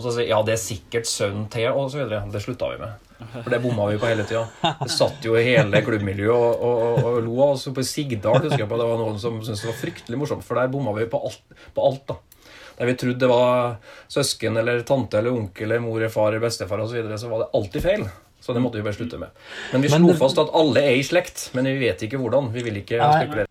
[0.00, 2.24] Og så si ja, det er sikkert sønnen til, og så videre.
[2.32, 3.09] Det slutta vi med.
[3.32, 4.46] For det bomma vi på hele tida.
[4.80, 7.66] Det satt jo hele klubbmiljøet og, og, og, og lo av oss.
[7.76, 10.58] På Sigdal husker jeg på det var noen som syntes det var fryktelig morsomt, for
[10.60, 11.42] der bomma vi på alt.
[11.76, 12.16] På alt da.
[12.80, 13.76] Der vi trodde det var
[14.08, 17.28] søsken eller tante eller onkel eller mor eller far eller bestefar osv., så, videre, så
[17.28, 18.06] var det alltid feil.
[18.40, 19.28] Så det måtte vi bare slutte med.
[19.74, 22.16] Men vi Men slo det- fast at alle er i slekt, men vi vet ikke
[22.22, 22.48] hvordan.
[22.54, 23.46] Vi vil ikke spekulere.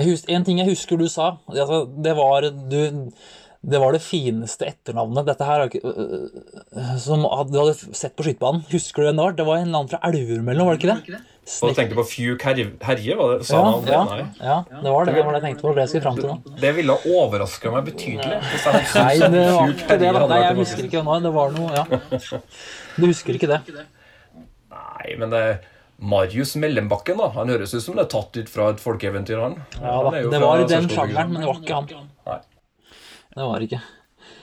[0.00, 3.10] En ting jeg husker du sa, altså, det var du
[3.60, 5.26] det var det fineste etternavnet.
[5.28, 6.28] Dette her er ikke, øh,
[6.72, 8.62] øh, Som du hadde sett på skytebanen.
[8.70, 9.34] Husker du det var?
[9.36, 11.20] Det var en eller annen fra Elverum eller noe, var det ikke det?
[11.50, 13.46] Og du tenker på Fjuk Herje, var det?
[13.48, 14.18] Sa Ja, han ja, Nei.
[14.38, 15.14] ja, det var det.
[15.16, 15.72] Det var det jeg tenkte på.
[15.74, 16.58] Det jeg skulle fram til nå.
[16.60, 18.38] Det ville overraska meg betydelig.
[18.52, 20.12] Hvis jeg hadde Nei, det var ikke det.
[20.14, 20.26] Da.
[20.30, 21.24] Nei, jeg husker ikke det var.
[21.26, 22.40] Det var noe, ja.
[22.96, 23.60] Du husker ikke det?
[24.70, 25.42] Nei, men det
[26.00, 27.28] Marius Mellembakken, da.
[27.34, 29.58] Han høres ut som det er tatt ut fra et folkeeventyr, han.
[29.82, 32.08] Ja Han Det var i den sjangeren, men det var ikke han.
[32.30, 32.38] Nei.
[33.36, 33.82] Det var det ikke.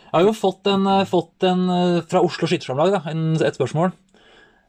[0.07, 2.95] Jeg har jo fått en, eh, fått en eh, fra Oslo Skyttersamlag,
[3.43, 3.91] et spørsmål.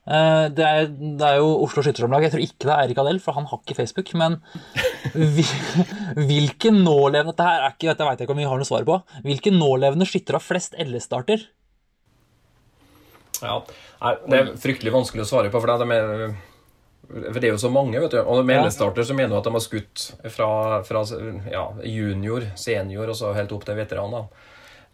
[0.09, 2.27] Eh, Det er, det er jo Oslo Skyttersamlag.
[2.27, 4.11] Jeg tror ikke det er Eirik Adel, for han har ikke Facebook.
[4.19, 4.41] Men
[6.29, 8.89] hvilken nålevende Dette her er ikke, dette vet jeg ikke om vi har noe svar
[8.89, 8.99] på.
[9.23, 11.47] Hvilke nålevende skyttere har flest LS-starter?
[13.39, 13.63] Ja.
[14.27, 16.35] Det er fryktelig vanskelig å svare på, for det er,
[17.09, 18.01] for det er jo så mange.
[18.01, 18.21] vet du.
[18.21, 18.61] Og med.
[18.67, 20.51] LS-starter så mener du at de har skutt fra,
[20.85, 21.05] fra
[21.51, 24.19] ja, junior, senior og så helt opp til veteran.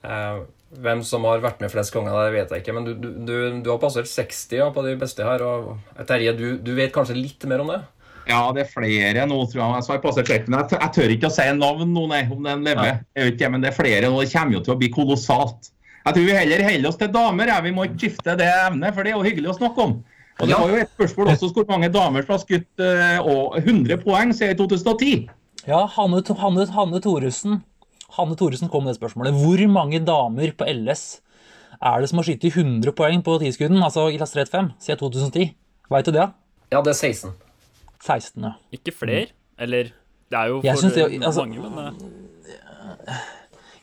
[0.05, 0.45] Eh,
[0.85, 2.77] hvem som har vært med flest ganger, det vet jeg ikke.
[2.77, 5.43] Men du, du, du, har passert 60 ja, på de beste her.
[5.43, 7.83] og Terje, du, du vet kanskje litt mer om det?
[8.25, 9.85] Ja, det er flere nå, tror jeg.
[9.85, 10.57] Så har jeg passert sjekken.
[10.57, 13.05] Jeg, jeg tør ikke å si navn nå, nei, om den lever.
[13.13, 14.23] Jeg vet ikke, men det er flere nå.
[14.23, 15.71] Det kommer jo til å bli kolossalt.
[16.05, 17.53] Jeg tror vi heller holder oss til damer.
[17.53, 17.61] Ja.
[17.65, 19.95] Vi må ikke skifte det emnet, for det er jo hyggelig å snakke om.
[20.41, 24.01] Og Det var jo et spørsmål også hvor mange damer som har skutt uh, 100
[24.03, 25.29] poeng siden 2010.
[25.69, 27.61] Ja, Hanne, Hanne, Hanne Thoresen.
[28.17, 29.37] Hanne Thoresen kom med det spørsmålet.
[29.39, 31.21] Hvor mange damer på LS
[31.83, 35.47] er det som har skutt 100 poeng på tiskudden, altså i klasse 5, siden 2010?
[35.91, 36.27] Veit du det?
[36.73, 37.31] Ja, det er 16.
[38.05, 38.53] 16, ja.
[38.75, 39.27] Ikke flere.
[39.59, 39.93] Eller
[40.31, 41.95] det er jo for det- eh, altså- mange, men
[43.09, 43.15] eh,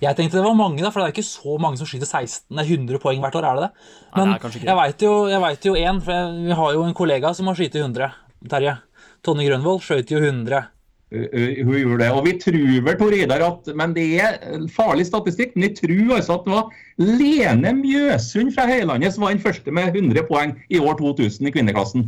[0.02, 2.48] Jeg tenkte det var mange, da, for det er ikke så mange som skyter 16,
[2.58, 3.72] nei, 100 poeng hvert år, er det det?
[4.18, 6.86] Nei, det er jeg veit jo, jeg vet jo en, for jeg, vi har jo
[6.88, 8.08] en kollega som har skutt 100.
[8.50, 8.78] Terje.
[9.22, 10.64] Tonje Grønvold skjøt jo 100.
[11.12, 12.10] Uh, uh, Hun gjorde det.
[12.16, 14.38] Og vi tror vel, Tor Idar, at Men det er
[14.74, 15.54] farlig statistikk.
[15.54, 19.76] Men vi tror altså at det var Lene Mjøsund fra Høylandet som var den første
[19.76, 22.08] med 100 poeng i år 2000 i kvinneklassen.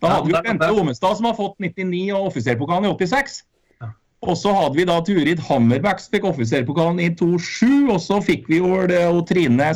[0.00, 3.42] Da Ja, hadde vi det- Bente Omestad som har fått 99 og offiserpokalen i 86.
[4.24, 7.90] Og så hadde vi da Turid Hammerbæk som fikk offiserpokalen i 2007.
[7.92, 9.70] Og så fikk vi jo det, og Trine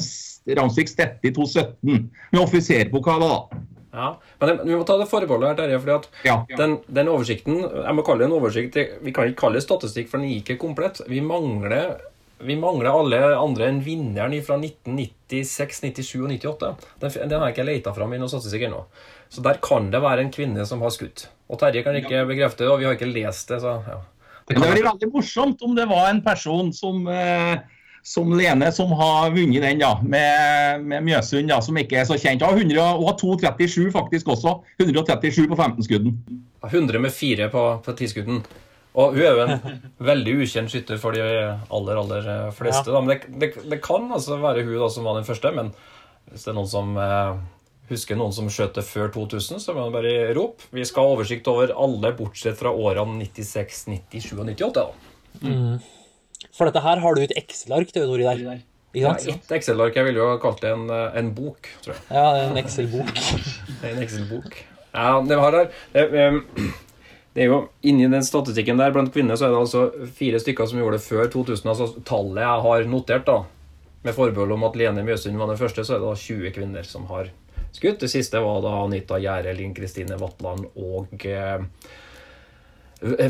[0.59, 3.65] Ramsvik Stette i 2017 med offiserpokaler, da.
[3.99, 4.09] Ja,
[4.41, 5.79] men vi må ta det forbeholdet her, Terje.
[5.81, 6.37] fordi at Ja.
[6.57, 8.77] den, den oversikten Jeg må kalle det en oversikt.
[9.03, 11.01] Vi kan ikke kalle det statistikk, for den er ikke komplett.
[11.09, 11.97] Vi mangler,
[12.41, 16.77] vi mangler alle andre enn vinneren fra 1996, 97 og 98.
[17.01, 18.85] Den, den har jeg ikke leita fram i noen statistikk ennå.
[19.33, 21.27] Så der kan det være en kvinne som har skutt.
[21.49, 23.99] Og Terje kan ikke bekrefte det, og vi har ikke lest det, så ja.
[24.49, 27.59] Det det blir veldig morsomt om det var en person som, eh,
[28.03, 32.17] som Lene som har vunnet den, da, med, med Mjøsund, da, som ikke er så
[32.17, 32.45] kjent.
[32.47, 34.59] Har 100 og 237 faktisk også.
[34.81, 36.17] 137 på 15-skudden.
[36.65, 38.41] 100 med 4 på, på tiskudden.
[38.99, 39.77] Og hun er jo en
[40.11, 42.89] veldig ukjent skytter for de aller, aller eh, fleste.
[42.89, 43.05] Da.
[43.05, 45.53] Men det, det, det kan altså være hun da, som var den første.
[45.55, 45.71] Men
[46.33, 47.37] hvis det er noen som eh,
[47.91, 50.69] husker noen som skjøt det før 2000, så må man bare rope.
[50.75, 54.73] Vi skal ha oversikt over alle, bortsett fra årene 96, 97 og 98.
[54.81, 54.89] da.
[56.55, 58.61] For dette her har du et Excel-ark til Tori der.
[58.97, 59.97] Ja, et ett Excel-ark.
[59.97, 62.05] Jeg ville jo ha kalt det en, eh, en bok, tror jeg.
[62.11, 63.15] Ja, en Excel-bok.
[63.89, 64.57] En Excel-bok.
[64.91, 65.69] Ja, det har der.
[65.93, 66.07] Det,
[67.37, 69.83] det er jo Inni den statistikken der blant kvinner så er det altså
[70.17, 71.69] fire stykker som gjorde det før 2000.
[71.71, 73.43] Altså tallet jeg har notert, da,
[74.03, 76.89] med forbehold om at Lene Mjøsund var den første, så er det da 20 kvinner
[76.89, 77.31] som har
[77.77, 78.01] skutt.
[78.01, 81.59] Det siste var da Anita Gjære, Linn Kristine Vatland og eh,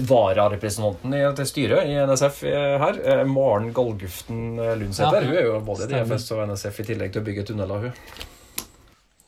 [0.08, 2.40] vararepresentanten i- til styret i NSF
[2.80, 5.20] her, eh, Maren Galguften eh, Lundsæter.
[5.22, 5.26] Ja.
[5.28, 5.88] Hun er jo både.
[5.90, 7.92] DFS og NSF i tillegg til å bygge tunneler, hun.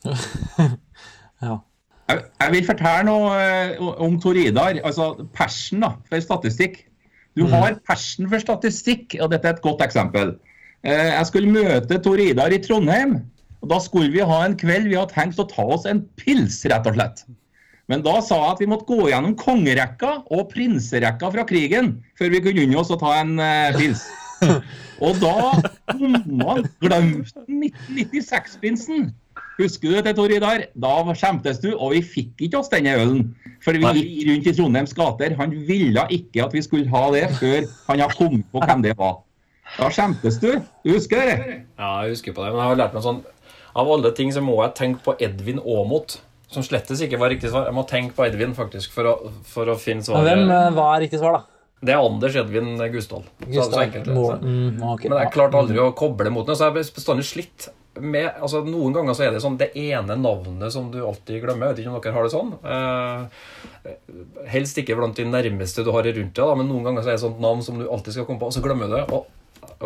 [1.41, 1.55] Ja.
[2.11, 4.77] Jeg, jeg vil fortelle noe om Tor Idar.
[4.85, 6.83] Altså persen da, for statistikk.
[7.39, 10.35] Du har persen for statistikk, og dette er et godt eksempel.
[10.83, 13.15] Eh, Jeg skulle møte Tor Idar i Trondheim.
[13.61, 16.63] Og Da skulle vi ha en kveld vi hadde tenkt å ta oss en pils,
[16.71, 17.25] rett og slett.
[17.91, 22.31] Men da sa jeg at vi måtte gå gjennom kongerekka og prinserekka fra krigen før
[22.33, 24.07] vi kunne unne oss å ta en eh, pils.
[25.05, 25.33] Og da
[25.99, 26.69] bomma han.
[26.85, 29.11] Glemte han 1996-prinsen.
[29.61, 30.63] Husker du det, Toridar?
[30.81, 33.23] Da skjemtes du, og vi fikk ikke oss denne ølen.
[33.65, 35.35] For vi gikk rundt i Trondheims gater.
[35.41, 38.95] Han ville ikke at vi skulle ha det før han har kommet på hvem det
[39.01, 39.19] var.
[39.77, 40.51] Da skjemtes du.
[40.85, 41.37] Du husker det?
[41.79, 43.21] Ja, jeg husker på det, men jeg har lært meg sånn
[43.79, 46.19] Av alle ting så må jeg tenke på Edvin Aamodt,
[46.51, 47.69] som slettes ikke var riktig svar.
[47.71, 50.27] Jeg må tenke på Edvin, faktisk, for å, for å finne svaret.
[50.27, 51.61] hvem var hva er riktig svar, da?
[51.81, 53.23] Det er Anders Edvin Gusdal.
[54.45, 55.09] Mm, okay.
[55.09, 58.95] Men jeg klarte aldri å koble mot den, så jeg bestandig slitt med altså Noen
[58.95, 61.71] ganger så er det sånn det ene navnet som du alltid glemmer.
[61.71, 62.53] Jeg vet ikke om dere har det sånn.
[62.75, 67.11] Eh, helst ikke blant de nærmeste du har rundt deg, da, men noen ganger så
[67.11, 68.97] er det et sånt navn som du alltid skal komme på, og så glemmer du
[68.99, 69.07] det.
[69.17, 69.27] Og,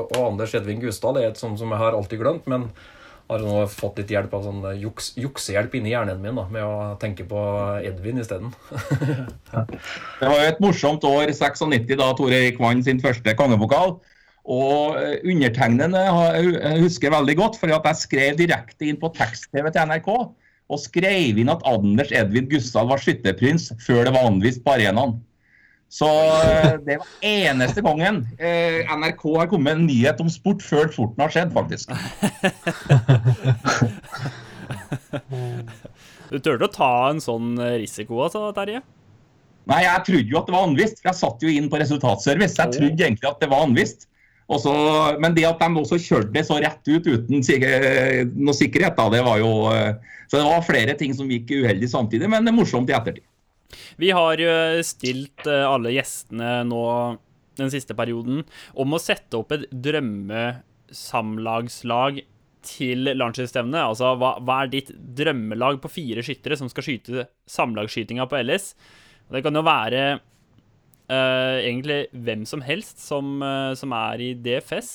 [0.05, 2.69] og Anders Edvin Gusdal er et sånt som jeg har alltid glemt, men
[3.31, 6.95] har nå fått litt hjelp av sånn juks, juksehjelp inni hjernen min da, med å
[7.01, 7.41] tenke på
[7.81, 8.53] Edvin isteden.
[10.21, 13.97] Det var jo et morsomt år 96 da Tore Erik vant sin første kongepokal.
[14.45, 16.03] Og eh, undertegnede
[16.83, 20.11] husker veldig godt, for jeg skrev direkte inn på tekst-TV til NRK.
[20.73, 25.17] Og skrev inn at Anders Edvin Gustav var skytterprins før det var anvist på arenaen.
[25.95, 30.65] Så eh, det var eneste gangen eh, NRK har kommet med en nyhet om sport
[30.67, 31.95] før sporten har skjedd, faktisk.
[36.33, 38.81] Du turte å ta en sånn risiko, altså, Terje?
[39.71, 42.57] Nei, jeg trodde jo at det var anvist, for jeg satt jo inn på resultatservice.
[42.59, 44.09] Jeg trodde egentlig at det var anvist.
[44.53, 44.73] Også,
[45.23, 49.23] men det at de også kjørte det så rett ut uten noe sikkerhet, da, det
[49.25, 49.95] var jo eh,
[50.29, 53.25] Så det var flere ting som gikk uheldig samtidig, men det er morsomt i ettertid.
[54.01, 56.83] Vi har jo stilt eh, alle gjestene nå
[57.59, 58.45] den siste perioden
[58.81, 62.23] om å sette opp et drømmesamlagslag
[62.65, 63.85] til landslagsstevnet.
[63.85, 68.67] Altså, hva, hva er ditt drømmelag på fire skyttere som skal skyte samlagsskytinga på LS?
[69.33, 74.89] Det kan jo være uh, egentlig hvem som helst som, uh, som er i DFS.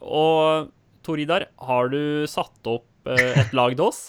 [0.00, 0.68] Og
[1.06, 4.00] Tor Idar, har du satt opp uh, et lag til oss?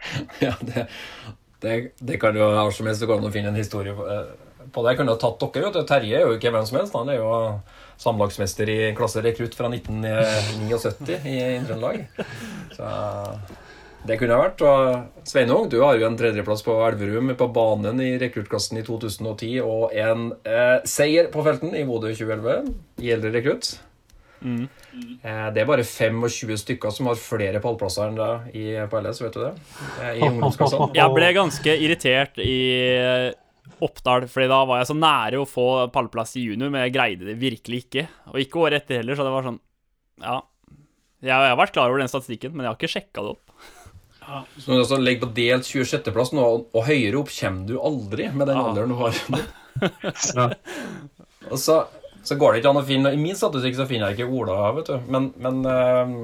[0.40, 0.88] Ja, det,
[1.60, 4.06] det, det kan jo ha som helst det går an å finne en historie på,
[4.08, 4.32] eh,
[4.70, 4.84] det.
[4.92, 5.64] Jeg kunne ha tatt dere.
[5.66, 5.82] vet du.
[5.88, 6.94] Terje er jo ikke hvem som helst.
[6.96, 7.32] Han er jo
[8.00, 12.06] samlagsmester i klasse rekrutt fra 1979 i Trøndelag.
[12.76, 12.92] Så
[14.06, 14.62] det kunne ha vært.
[14.64, 19.60] Og Sveinung, du har jo en tredjeplass på Elverum på banen i rekruttklassen i 2010
[19.64, 22.72] og en eh, seier på felten i Bodø 2011
[23.04, 23.74] i eldre rekrutt.
[24.42, 29.20] Eh, Det er bare 25 stykker som har flere pallplasser enn deg i, på LS,
[29.24, 29.52] vet du det?
[30.00, 30.90] Eh, I ungdomsklassene.
[31.00, 32.58] Jeg ble ganske irritert i
[32.96, 33.28] eh,
[33.80, 37.24] Oppdal, fordi da var jeg så nære å få pallplass i junior, men jeg greide
[37.30, 38.02] det virkelig ikke.
[38.28, 39.60] Og ikke året etter heller, så det var sånn
[40.20, 40.34] Ja.
[41.20, 43.50] Jeg, jeg har vært klar over den statistikken, men jeg har ikke sjekka det opp.
[44.60, 48.28] Så når du altså legger på delt 26.-plass nå, og høyere opp kommer du aldri
[48.34, 48.66] med den ja.
[48.68, 49.16] alderen du har
[50.36, 50.46] ja.
[51.48, 51.56] Og
[52.22, 54.72] så, går det ikke an å finne I min statistikk så finner jeg ikke Ola,
[54.76, 54.96] vet du.
[55.12, 56.14] Men, men eh,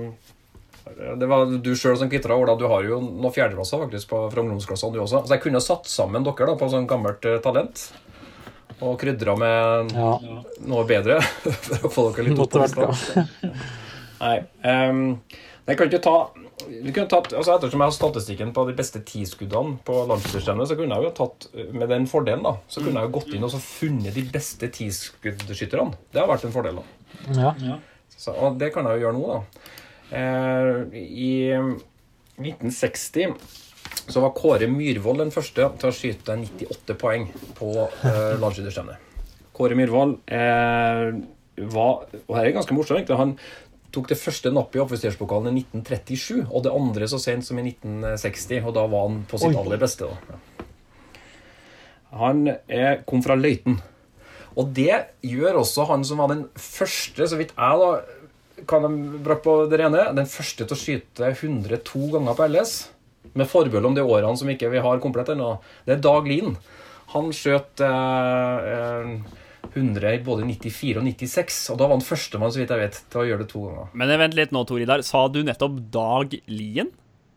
[1.18, 2.56] det var du sjøl som kvitra, Ola.
[2.59, 5.24] Du har jo noen fjerdeplasser faktisk på, fra ungdomsklassene, du også.
[5.26, 7.88] Så jeg kunne satt sammen dere da på sånn gammelt eh, talent.
[8.76, 10.12] Og krydra med Ja,
[10.68, 11.18] noe bedre
[11.66, 13.14] for å få dere litt opp.
[14.20, 14.37] Nei.
[14.64, 15.02] ehm,
[15.66, 16.18] jeg kan ikke ta
[16.66, 20.76] vi kunne tatt, altså Ettersom jeg har statistikken på de beste tiskuddene på landslagsstevnet, så
[20.79, 23.52] kunne jeg jo tatt med den fordelen da, så kunne jeg jo gått inn og
[23.52, 25.98] så funnet de beste tiskuddsskytterne.
[26.14, 26.81] Det har vært en fordel.
[26.81, 27.52] da.
[27.61, 27.76] Ja.
[28.16, 29.68] Så, og det kan jeg jo gjøre nå, da.
[30.16, 31.33] Eh, I
[32.40, 33.37] 1960
[34.07, 39.02] så var Kåre Myhrvold den første til å skyte 98 poeng på eh, landsskytterstevnet.
[39.57, 41.09] Kåre Myhrvold eh,
[41.72, 43.16] var Og her er ganske morsomt, egentlig.
[43.16, 43.31] Han
[43.96, 47.66] tok det første nappet i offiserspokalen i 1937, og det andre så sent som i
[47.72, 48.62] 1960.
[48.62, 49.61] Og da var han på sitt Oi.
[49.62, 50.09] aller beste.
[50.09, 50.66] da.
[52.16, 53.80] Han er, kom fra Løiten.
[54.56, 57.90] Og det gjør også han som var den første, så vidt jeg da
[58.64, 62.76] kan jeg brakk på det rene, den første til å skyte 102 ganger på LS.
[63.37, 65.59] Med forbehold om de årene som ikke vi har komplett ennå.
[65.85, 66.56] Det er Dag Lien.
[67.12, 69.11] Han skjøt eh, eh,
[69.76, 73.00] 100 i både 94 og 96, og da var han førstemann så vidt jeg vet,
[73.12, 73.90] til å gjøre det to ganger.
[73.92, 75.02] Men vent litt nå, Tor Idar.
[75.06, 76.90] Sa du nettopp Dag Lien?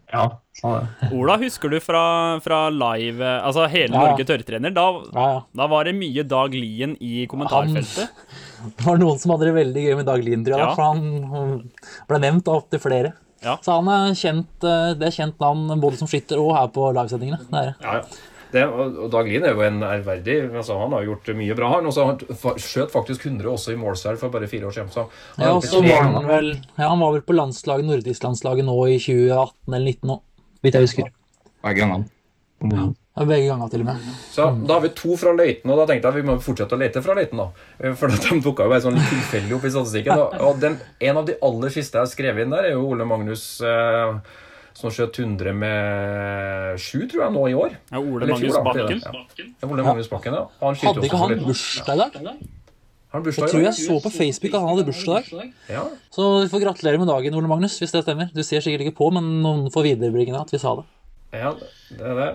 [0.09, 0.23] Ja,
[0.57, 1.09] sa det.
[1.19, 1.99] Ola, husker du fra,
[2.41, 4.05] fra live Altså hele Ja, ja.
[4.15, 4.73] Norge tørrtrener?
[4.73, 5.41] Da, Ja, ja.
[5.59, 8.09] da var det mye Dag Lien i kommentarfeltet.
[8.79, 10.73] Det var noen som hadde det veldig gøy med Dag Lien, tror jeg, Ja.
[10.75, 11.51] for han han
[12.09, 13.13] ble nevnt av opptil flere.
[13.45, 13.53] Ja.
[13.63, 16.89] Så han er kjent, eh, det er kjent navn både som skytter og her på
[16.97, 17.39] livesendingene.
[17.45, 17.75] Det er det.
[17.85, 18.25] Ja, ja.
[18.49, 21.67] Det, og Dag Lien er jo en ærverdig altså Han har gjort mye bra.
[21.75, 24.89] Han også, han skjøt faktisk 100 også i målseier for bare fire år siden.
[24.93, 27.13] Så han Ja, har og gjort så det tre var han vel Ja, han var
[27.13, 30.17] vel på landslaget, nordisk-landslaget nå i 2018 eller 2019 nå,
[30.65, 31.13] vidt jeg husker.
[31.61, 32.09] Begge gangene.
[32.59, 32.73] Mm.
[33.19, 34.09] Ja, Begge ganger, til og med.
[34.31, 36.79] Så da har vi to fra Løiten, og da tenkte jeg vi må fortsette å
[36.79, 37.39] lete fra Løiten.
[37.39, 37.93] da.
[37.99, 40.19] For de dukka jo bare sånn litt tilfeldig opp i statistikken.
[40.25, 42.85] Og, og den, en av de aller siste jeg har skrevet inn der, er jo
[42.89, 44.13] Ole Magnus eh,
[44.79, 47.75] som skjøt 100 med 7, tror jeg, nå i år.
[47.91, 49.01] Ja, Ole Eller Magnus Bakken.
[49.03, 49.67] Ja.
[49.67, 50.45] Ole Magnus Bakken, ja.
[50.61, 52.37] Han Hadde ikke han bursdag i dag?
[53.09, 55.33] Han bursdag Jeg tror jeg så på Facebook at han hadde bursdag.
[55.67, 55.83] Ja.
[56.15, 58.31] Så vi får gratulere med dagen, Ole Magnus, hvis det stemmer.
[58.31, 60.85] Du ser sikkert ikke på, men noen får viderebringe at vi sa det.
[61.41, 61.51] Ja,
[61.97, 62.29] det er det.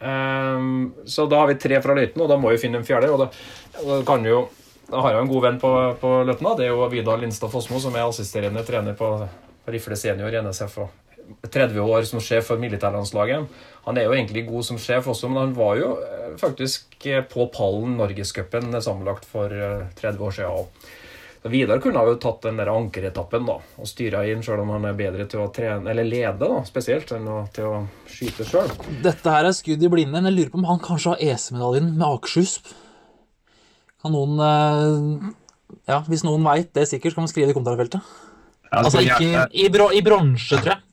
[0.00, 3.12] Um, så da har vi tre fra Løiten, og da må vi finne en fjerde.
[3.12, 3.28] Og da,
[3.76, 4.46] da kan vi jo
[4.90, 5.68] Da har jeg en god venn på,
[6.00, 6.48] på Løten.
[6.48, 6.56] da.
[6.58, 9.12] Det er jo Vidar Lindstad Fossmo, som er assisterende trener på,
[9.62, 10.80] på Rifle senior i NSF.
[10.82, 11.09] og
[11.46, 13.60] 30 år som sjef for militærlandslaget.
[13.86, 17.22] Han er jo egentlig god som sjef også, men han var jo eh, faktisk eh,
[17.26, 20.64] på pallen Norgescupen sammenlagt for eh, 30 år siden.
[20.64, 20.90] òg.
[21.48, 24.84] Vidar kunne ha jo tatt den der ankeretappen da, og styra inn, sjøl om han
[24.90, 27.78] er bedre til å trene, eller lede da, spesielt, enn å, til å
[28.12, 28.68] skyte sjøl.
[29.00, 31.94] Dette her er skudd i blinde, men jeg lurer på om han kanskje har EC-medaljen
[31.94, 32.58] med Akershus.
[34.04, 35.30] Kan noen eh,
[35.88, 38.12] Ja, hvis noen veit det sikkert, så kan man skrive det i kommentarfeltet.
[38.70, 40.89] Altså ikke i, bro, i bronse, tror jeg.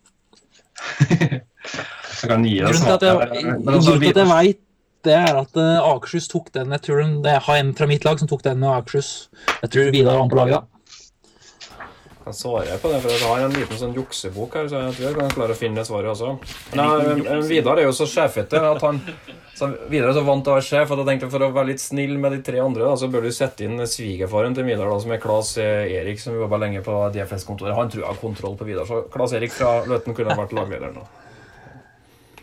[2.18, 3.18] Jeg kan gi Grunnen til at jeg,
[3.66, 4.60] grunnen til at jeg veit
[5.06, 6.72] det, er at eh, Akershus tok den.
[6.74, 9.30] Jeg tror den- det har en fra mitt lag som tok den med Akershus.
[9.62, 10.62] Jeg tror Vidar var på laget da.
[12.28, 15.06] Jeg svarer på det, for jeg har en liten sånn juksebok her, så jeg tror
[15.08, 16.34] jeg kan klare å finne svaret også.
[16.76, 19.00] Men Vidar er jo så sjefete at han
[19.58, 21.72] så Vidar er så vant til å være sjef at jeg tenkte for å være
[21.72, 24.86] litt snill med de tre andre, da, så bør du sette inn svigerfaren til Vidar,
[24.86, 27.74] da, som er Claes eh, Erik, som jobba lenge på DFS-kontoret.
[27.78, 30.54] Han tror jeg har kontroll på Vidar, så Klas Erik fra Løten kunne ha vært
[30.54, 31.06] lagleder nå.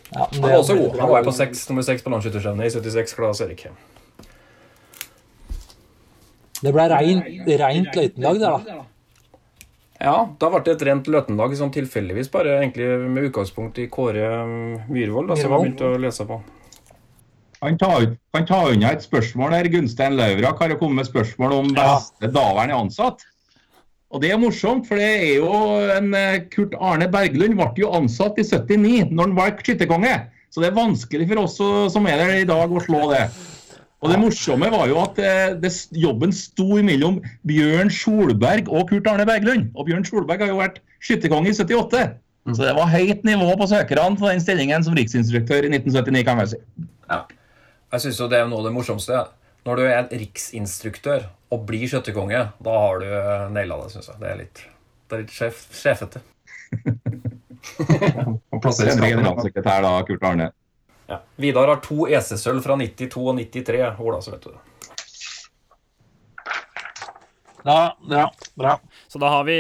[0.09, 0.98] Ja, Han var også god.
[1.00, 3.62] Han var på 6, nummer seks på landsskytterstevnet i 76, Klas Erik.
[6.64, 8.81] Det ble reint, reint løytenlag der, da.
[10.03, 14.27] Ja, da ble det et rent Løten-lag, sånn tilfeldigvis, bare egentlig med utgangspunkt i Kåre
[14.42, 14.55] um,
[14.90, 16.42] Myhrvold, da, som jeg begynte å lese på.
[17.65, 19.71] Kan ta unna et spørsmål der.
[19.73, 23.25] Gunstein Lauvrak har jo kommet med spørsmål om beste daværende ansatt.
[24.15, 25.54] Og det er morsomt, for det er jo
[25.96, 30.12] en eh, Kurt Arne Berglund ble jo ansatt i 79 når han var skytterkonge.
[30.54, 31.56] Så det er vanskelig for oss
[31.90, 33.25] som er der i dag å slå det.
[34.04, 39.08] Og det morsomme var jo at eh, det, jobben sto mellom Bjørn Solberg og Kurt
[39.10, 39.71] Arne Berglund.
[39.73, 42.04] Og Bjørn Solberg har jo vært skytterkonge i 78.
[42.52, 46.42] Så det var høyt nivå på søkerne på den stillingen som riksinstruktør i 1979, kan
[46.44, 46.60] jeg si.
[47.95, 49.21] Jeg synes jo det er noe av det morsomste.
[49.65, 54.11] Når du er en riksinstruktør og blir skytterkonge, da har du eh, naila det, syns
[54.11, 54.19] jeg.
[54.19, 54.63] Det er litt,
[55.07, 56.23] det er litt sjef, sjefete.
[58.53, 60.51] Og plasserer en generalsekretær da, Kurt Arne.
[61.07, 61.21] Ja.
[61.40, 63.79] Vidar har to EC-sølv fra 92 og 93.
[64.03, 64.61] Ola, så vet du det.
[67.65, 67.79] Ja,
[68.11, 68.27] ja,
[68.59, 68.75] bra.
[69.09, 69.57] Så da har vi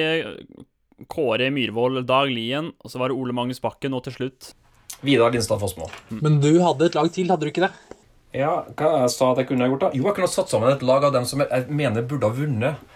[1.08, 4.52] Kåre Myhrvold, Dag Lien, og så var det Ole Magnus Bakken, og til slutt
[5.04, 5.86] Vidar Lindstad Fossmo.
[6.10, 7.93] Men du hadde et lag til, hadde du ikke det?
[8.34, 9.92] Ja, hva jeg sa at jeg kunne ha gjort da?
[9.94, 12.34] Jo, jeg kunne ha satt sammen et lag av dem som jeg mener burde ha
[12.34, 12.94] vunnet.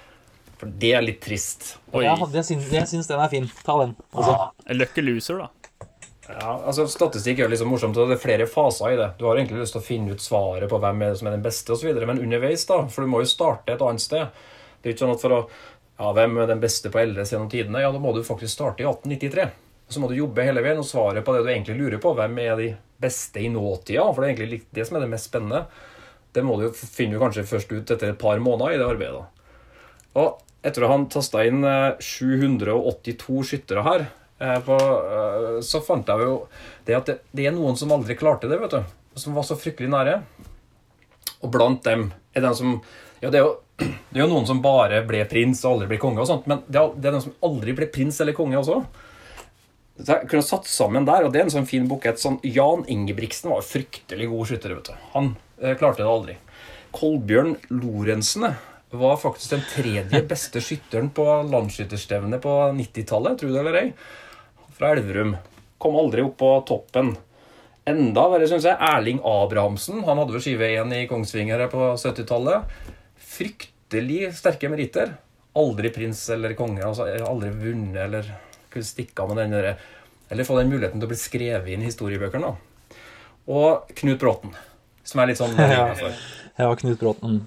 [0.58, 1.76] For det er litt trist.
[1.92, 2.02] Oi.
[2.02, 3.46] Jeg, hadde, jeg, syns, jeg syns den er fin.
[3.62, 3.94] Ta den.
[4.10, 4.34] Altså.
[4.74, 5.52] Lucky loser, da.
[6.28, 9.12] Ja, altså Statistikk er jo liksom morsomt, og det er flere faser i det.
[9.20, 11.36] Du har egentlig lyst til å finne ut svaret på hvem er det som er
[11.38, 12.82] den beste, og så videre, men underveis, da.
[12.90, 14.42] For du må jo starte et annet sted.
[14.82, 15.42] Det er ikke sånn at for å
[15.98, 17.80] Ja, hvem er den beste på LS gjennom tidene?
[17.82, 19.48] Ja, da må du faktisk starte i 1893.
[19.88, 22.12] Så må du jobbe hele veien og svare på det du egentlig lurer på.
[22.16, 22.68] Hvem er de
[23.00, 24.04] beste i nåtida?
[24.12, 25.64] For det er egentlig det som er det mest spennende.
[26.36, 29.24] Det må du finne kanskje først ut etter et par måneder i det arbeidet.
[30.18, 34.06] Og etter at han tasta inn eh, 782 skyttere her,
[34.42, 36.36] eh, eh, så fant jeg jo
[36.88, 38.94] det at det er noen som aldri klarte det, vet du.
[39.18, 40.20] Som var så fryktelig nære.
[41.42, 42.80] Og blant dem er den som
[43.18, 43.54] Ja, det er jo,
[44.12, 46.60] det er jo noen som bare ble prins og aldri ble konge, og sånt, men
[46.68, 48.82] det er, det er den som aldri ble prins eller konge også.
[49.98, 52.20] Så jeg kunne satt sammen der, og det er en sånn fin bukett.
[52.22, 54.76] Sånn, Jan Ingebrigtsen var fryktelig god skytter.
[54.78, 55.06] vet du.
[55.16, 56.36] Han eh, klarte det aldri.
[56.94, 58.46] Kolbjørn Lorentzen
[58.90, 63.88] var faktisk den tredje beste skytteren på landsskytterstevnet på 90-tallet, tror du det eller ei.
[64.78, 65.34] Fra Elverum.
[65.82, 67.12] Kom aldri opp på toppen.
[67.88, 70.04] Enda verre, syns jeg, Erling Abrahamsen.
[70.06, 72.70] Han hadde vel skive 1 i Kongsvinger på 70-tallet.
[73.34, 75.16] Fryktelig sterke meritter.
[75.58, 76.84] Aldri prins eller konge.
[76.86, 78.28] altså Aldri vunnet eller
[78.78, 79.76] kunne stikke av med den derre
[80.30, 82.50] Eller få den muligheten til å bli skrevet inn i historiebøkene.
[82.50, 83.04] da.
[83.48, 84.52] Og Knut Bråten,
[85.08, 85.86] som er litt sånn Ja.
[86.58, 87.46] Ja, Knut Bråten.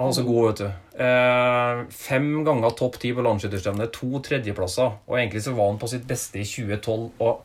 [0.00, 1.02] Han er så god, vet du.
[1.04, 3.92] Eh, fem ganger topp ti på landsskytterstevnet.
[3.98, 4.96] To tredjeplasser.
[5.06, 7.10] Og egentlig så var han på sitt beste i 2012.
[7.22, 7.42] og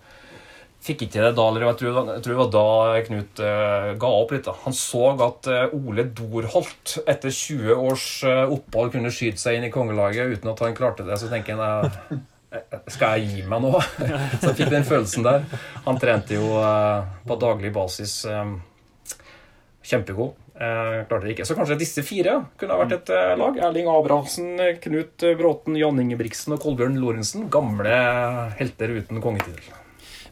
[0.87, 4.11] Fikk ikke det da, eller jeg tror, jeg tror det var da Knut eh, ga
[4.21, 4.45] opp litt.
[4.47, 4.55] da.
[4.63, 9.67] Han så at eh, Ole Dorholt etter 20 års eh, opphold kunne skyte seg inn
[9.67, 11.17] i kongelaget uten at han klarte det.
[11.19, 11.91] Så tenker han
[12.87, 13.73] skal jeg gi meg nå?
[14.39, 15.45] Så jeg fikk den følelsen der.
[15.85, 18.21] Han trente jo eh, på daglig basis.
[18.29, 18.53] eh,
[19.87, 20.35] Kjempegod.
[20.57, 21.45] Eh, klarte det ikke.
[21.47, 23.59] Så kanskje disse fire kunne ha vært et lag.
[23.67, 27.47] Erling Abrahamsen, Knut Bråten, Jan Ingebrigtsen og Kolbjørn Lorentzen.
[27.53, 27.95] Gamle
[28.59, 29.67] helter uten kongetittel.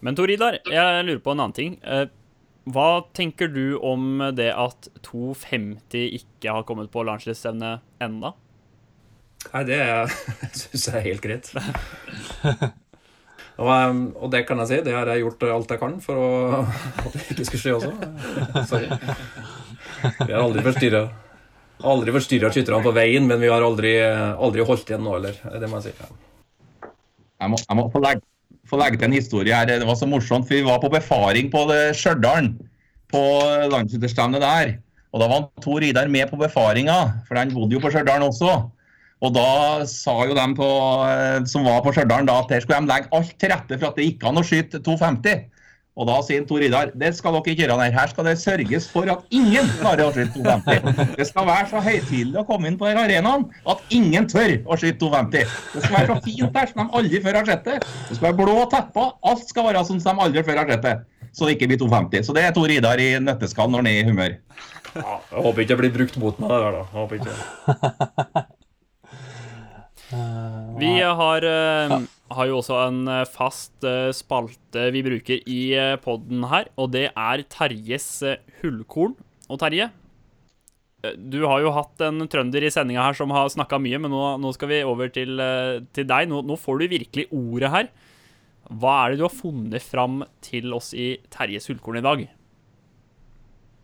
[0.03, 1.78] Men Tor Idar, jeg lurer på en annen ting.
[2.66, 8.34] Hva tenker du om det at 250 ikke har kommet på landslagsstevne enda?
[9.54, 9.80] Nei, det
[10.60, 11.52] syns jeg er helt greit.
[13.56, 16.20] Og, eh, og det kan jeg si, det har jeg gjort alt jeg kan for
[16.20, 16.30] å,
[16.66, 17.93] at det ikke skulle skje også.
[18.68, 18.89] Sorry.
[20.26, 21.06] Vi har aldri forstyrra
[21.86, 25.36] Aldri forstyrra skytterne på veien, men vi har aldri, aldri holdt igjen nå, heller.
[25.60, 25.98] Det må jeg si.
[26.00, 26.91] Ja.
[27.43, 28.24] Jeg må, jeg må få, legge,
[28.72, 29.68] få legge til en historie her.
[29.68, 32.48] Det var så morsomt, for vi var på befaring på det- Stjørdal.
[33.12, 33.22] På
[33.74, 34.72] landsskytterstevnet der.
[35.12, 36.96] Og da var Tor Idar med på befaringa,
[37.28, 38.56] for han bodde jo på Stjørdal også.
[39.26, 40.69] Og da sa jo de på,
[41.09, 43.89] eh, som var på Stjørdal da, at her skulle de legge alt til rette for
[43.89, 45.45] at det gikk an å skyte 250.
[45.95, 47.78] Og da sier Tor Idar det skal dere ikke gjøre.
[47.80, 47.93] her.
[47.95, 51.15] Her skal det sørges for at ingen klarer å skyte 250.
[51.15, 54.76] Det skal være så høytidelig å komme inn på den arenaen at ingen tør å
[54.76, 55.55] skyte 250.
[55.71, 57.78] Det skal være så fint her som de aldri før har sett det.
[58.09, 59.13] Det skal være blå tepper.
[59.32, 60.97] Alt skal være sånn som de aldri før har sett det.
[61.32, 62.28] Så det ikke blir 250.
[62.28, 64.36] Så det er Tor Idar i nøtteskall når han er i humør.
[64.95, 66.84] Ja, jeg håper ikke det blir brukt mot meg, det der, da.
[66.91, 68.45] Jeg håper ikke.
[70.80, 71.95] Vi har, eh,
[72.38, 75.62] har jo også en eh, fast eh, spalte vi bruker i
[76.03, 79.16] podden her, og det er Terjes eh, hullkorn.
[79.49, 79.89] Og Terje,
[81.03, 84.14] eh, du har jo hatt en trønder i sendinga her som har snakka mye, men
[84.14, 86.30] nå, nå skal vi over til, eh, til deg.
[86.30, 87.91] Nå, nå får du virkelig ordet her.
[88.70, 92.28] Hva er det du har funnet fram til oss i Terjes hullkorn i dag?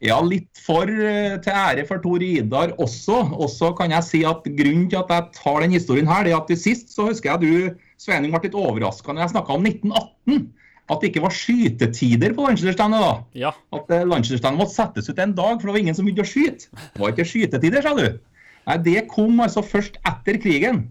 [0.01, 3.19] Ja, litt for eh, til ære for Tor Idar også.
[3.37, 6.39] Også kan jeg si at Grunnen til at jeg tar den historien her, det er
[6.39, 9.67] at til sist så husker jeg du Sveining ble litt overraska når jeg snakka om
[9.69, 10.47] 1918.
[10.91, 13.11] At det ikke var skytetider på landslagsstevnet da.
[13.37, 13.51] Ja.
[13.77, 16.31] At eh, landslagsstevnet måtte settes ut en dag, for det var ingen som begynte å
[16.31, 16.71] skyte.
[16.95, 18.07] Det var ikke skytetider, sa du.
[18.65, 20.87] Nei, Det kom altså først etter krigen.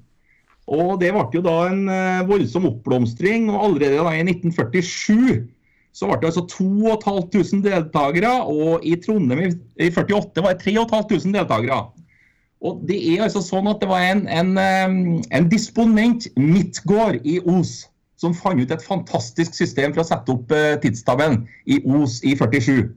[0.71, 3.51] Og det ble jo da en eh, voldsom oppblomstring.
[3.51, 5.51] og Allerede da i 1947
[5.93, 11.39] så ble det altså 2500 deltakere, og i Trondheim i i 48 var det 3500
[11.41, 11.81] deltakere.
[12.61, 14.51] Og det er altså sånn at det var en, en,
[15.33, 17.87] en disponent Midtgård i Os
[18.21, 22.35] som fant ut et fantastisk system for å sette opp eh, tidstabellen i Os i
[22.37, 22.91] 47.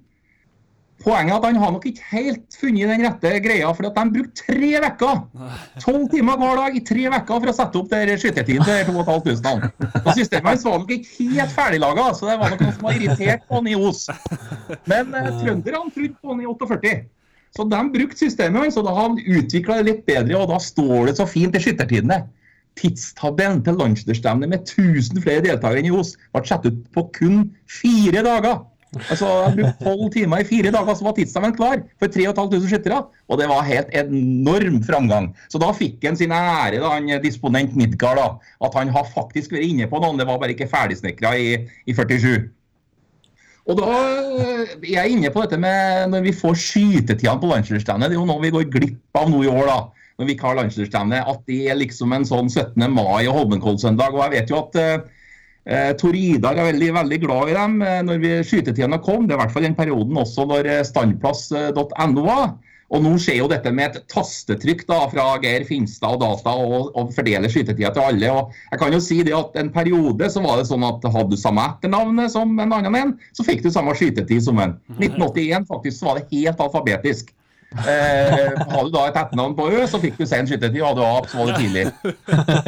[1.04, 4.14] Poenget er at han har nok ikke helt funnet den rette greia, for at de
[4.14, 5.24] brukte tre uker.
[5.84, 9.74] Tolv timer hver dag i tre uker for å sette opp der skytetiden til 2500.
[10.04, 13.02] Og systemet hans var nok ikke helt ferdiglaga, så det var nok noe som var
[13.02, 14.06] irritert på han i Os.
[14.88, 16.96] Men eh, trønderne trodde på han i 48.
[17.54, 20.62] Så de brukte systemet hans, og da har han utvikla det litt bedre, og da
[20.64, 22.24] står det så fint i skyttertidene.
[22.80, 27.44] Tidstabellen til landsstevnet med 1000 flere deltakere enn i Os ble satt ut på kun
[27.70, 28.64] fire dager.
[29.10, 33.00] Altså, Jeg brukte tolv timer i fire dager, så var tidsstemmen klar for 3500 skyttere.
[33.30, 35.32] Og det var helt enorm framgang.
[35.50, 38.28] Så da fikk han sin ære, da, han disponent Midgard, da,
[38.68, 40.20] at han har faktisk vært inne på noen.
[40.22, 41.56] Det var bare ikke ferdigsnekra i,
[41.88, 42.52] i 47.
[43.64, 48.12] Og da er jeg inne på dette med når vi får skytetidene på landslagsstevnet.
[48.12, 50.10] Det er jo noe vi går glipp av nå i år, da.
[50.20, 51.22] Når vi ikke har landslagsstevne.
[51.32, 52.76] At det er liksom en sånn 17.
[52.92, 54.14] mai og Holmenkollsøndag.
[54.14, 54.82] Og jeg vet jo at
[55.66, 59.28] eh, Tor Idar er veldig, veldig glad i dem eh, når vi skytetidene kom.
[59.28, 62.54] Det er i hvert fall den perioden også når eh, standplass.no var.
[62.94, 66.92] Og nå skjer jo dette med et tastetrykk da, fra Geir Finstad og Data og,
[67.00, 68.30] og fordeler skytetida til alle.
[68.30, 71.34] og jeg kan jo si det at En periode så var det sånn at hadde
[71.34, 74.76] du samme etternavnet som en annen en, så fikk du samme skytetid som en.
[75.00, 77.34] 1981 faktisk så var det helt alfabetisk.
[77.74, 80.82] Eh, hadde du da et etternavn på Ø, så fikk du sen skytetid.
[80.84, 81.86] Hadde du A, så var det tidlig.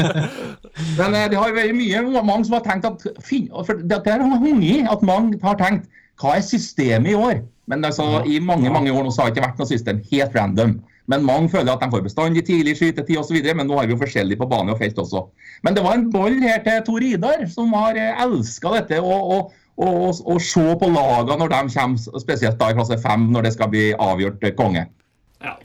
[1.00, 4.42] Men eh, det har vært mye mange som har tenkt at for det, det har
[4.42, 5.86] hunget at mange har tenkt
[6.22, 7.42] hva er systemet i år?
[7.68, 10.02] Men altså, i mange mange år nå så har det ikke vært noe system.
[10.12, 10.78] Helt random.
[11.12, 13.38] Men mange føler at de får bestandig tidlig skytetid osv.
[13.46, 15.26] Men nå har vi jo forskjellig på bane og felt også.
[15.66, 19.02] Men det var en boll her til Tor Idar, som har elska dette.
[19.02, 23.56] og, og, se på lagene når de kommer, spesielt da i klasse 5, når det
[23.58, 24.86] skal bli avgjort konge.
[25.44, 25.58] Ja.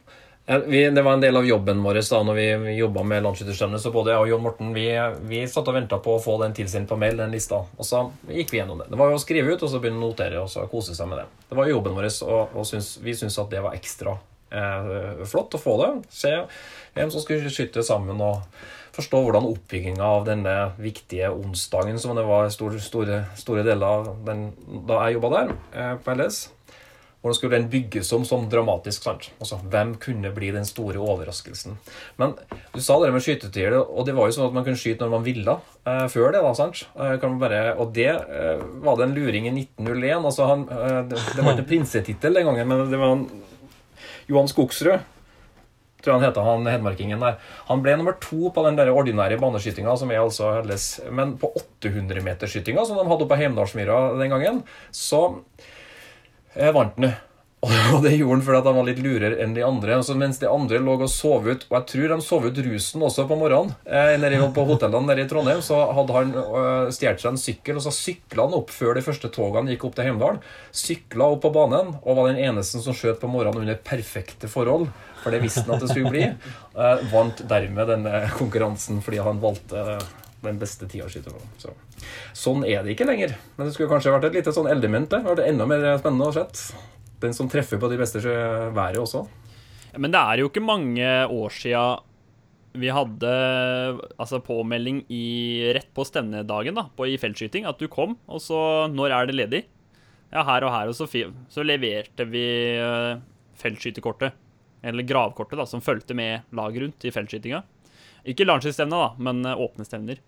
[0.67, 3.83] Vi, det var en del av jobben vår da når vi jobba med landsskytterstevnet.
[3.83, 4.89] Så både jeg og Jon Morten vi,
[5.31, 7.63] vi satt og venta på å få den tilsendt på mail, den lista.
[7.77, 8.89] Og så gikk vi gjennom det.
[8.91, 11.13] Det var jo å skrive ut og så begynne å notere og så kose seg
[11.13, 11.29] med det.
[11.53, 14.17] Det var jobben vår, og, og syns, vi syntes at det var ekstra
[14.51, 15.91] eh, flott å få det.
[16.11, 16.35] Se
[16.97, 18.43] hvem som skulle skyte sammen og
[18.97, 24.15] forstå hvordan oppbygginga av denne viktige onsdagen, som det var store, store, store deler av
[24.27, 24.49] den,
[24.89, 26.49] da jeg jobba der eh, på LS
[27.21, 29.05] hvordan skulle den bygges om sånn dramatisk?
[29.05, 29.27] sant?
[29.43, 31.77] Altså, Hvem kunne bli den store overraskelsen?
[32.17, 32.33] Men
[32.73, 35.13] du sa det med skytetider, og det var jo sånn at man kunne skyte når
[35.19, 36.41] man ville eh, før det.
[36.41, 36.87] da, sant?
[36.97, 40.25] Eh, bare, og det eh, var det en luring i 1901.
[40.25, 43.27] altså han, eh, Det, det var ikke prinsetittel den gangen, men det var en,
[44.31, 45.05] Johan Skogsrud
[46.05, 47.39] tror han heter, han hedmarkingen der.
[47.71, 50.91] Han ble nummer to på den der ordinære baneskytinga, som er altså Helles.
[51.11, 54.63] Men på 800-metersskytinga, som de hadde på Heimdalsmyra den gangen,
[54.95, 55.27] så
[56.55, 57.13] eh, vant han.
[57.93, 59.99] Og det gjorde han fordi han var litt lurere enn de andre.
[59.99, 63.05] Altså, mens de andre lå og sov ut Og jeg tror de sov ut rusen
[63.05, 63.75] også på morgenen.
[63.85, 67.85] Eh, på hotellene nede i Trondheim Så hadde han eh, stjålet seg en sykkel, og
[67.85, 70.41] så sykla han opp før de første togene gikk opp til Heimdal.
[70.73, 74.89] Sykla opp på banen og var den eneste som skjøt på morgenen under perfekte forhold.
[75.21, 76.25] For det visste han at det skulle bli.
[76.77, 79.99] Uh, vant dermed denne konkurransen fordi han valgte
[80.41, 81.41] den beste på.
[81.61, 81.75] Så.
[82.37, 83.37] Sånn er det ikke lenger.
[83.57, 85.27] Men det skulle kanskje vært et lite sånn element der.
[85.37, 86.73] Det enda mer spennende å se.
[87.21, 89.27] Den som treffer på de beste været også.
[89.99, 91.83] Men det er jo ikke mange år sia
[92.79, 93.31] vi hadde
[94.21, 95.25] altså påmelding i,
[95.75, 97.67] rett på stevnedagen da, på, i feltskyting.
[97.67, 99.63] At du kom, og så Når er det ledig?
[100.31, 100.91] Ja, her og her.
[100.91, 101.09] Og så,
[101.51, 102.45] så leverte vi
[102.79, 103.19] uh,
[103.59, 104.39] feltskyterkortet,
[104.83, 107.63] eller gravkortet, da, som fulgte med laget rundt i feltskytinga.
[108.29, 110.21] Ikke landslagsstevne, da, men uh, åpne stevner.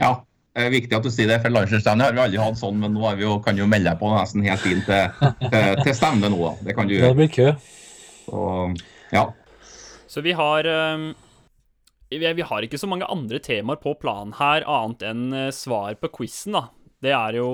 [0.00, 0.12] Ja,
[0.52, 2.94] det er viktig at du sier det, for landslagsstevne har vi aldri hatt sånn, men
[2.96, 5.94] nå vi jo, kan du jo melde deg på nesten helt inn til, til, til
[5.96, 6.40] stevne nå.
[6.44, 6.54] da.
[6.66, 7.12] Det kan du gjøre.
[7.12, 7.48] Det blir kø.
[8.26, 8.42] Så,
[9.14, 9.26] ja.
[10.12, 11.12] Så vi har um,
[12.12, 16.12] Vi har ikke så mange andre temaer på planen her, annet enn uh, svar på
[16.20, 16.66] quizen, da.
[17.02, 17.48] Det er jo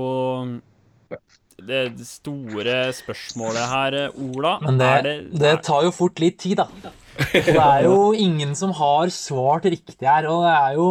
[1.66, 4.58] det store spørsmålet her, Ola.
[4.62, 6.94] Men det, det, det tar jo fort litt tid, da.
[7.32, 10.88] Det er jo ingen som har svart riktig her, og det er jo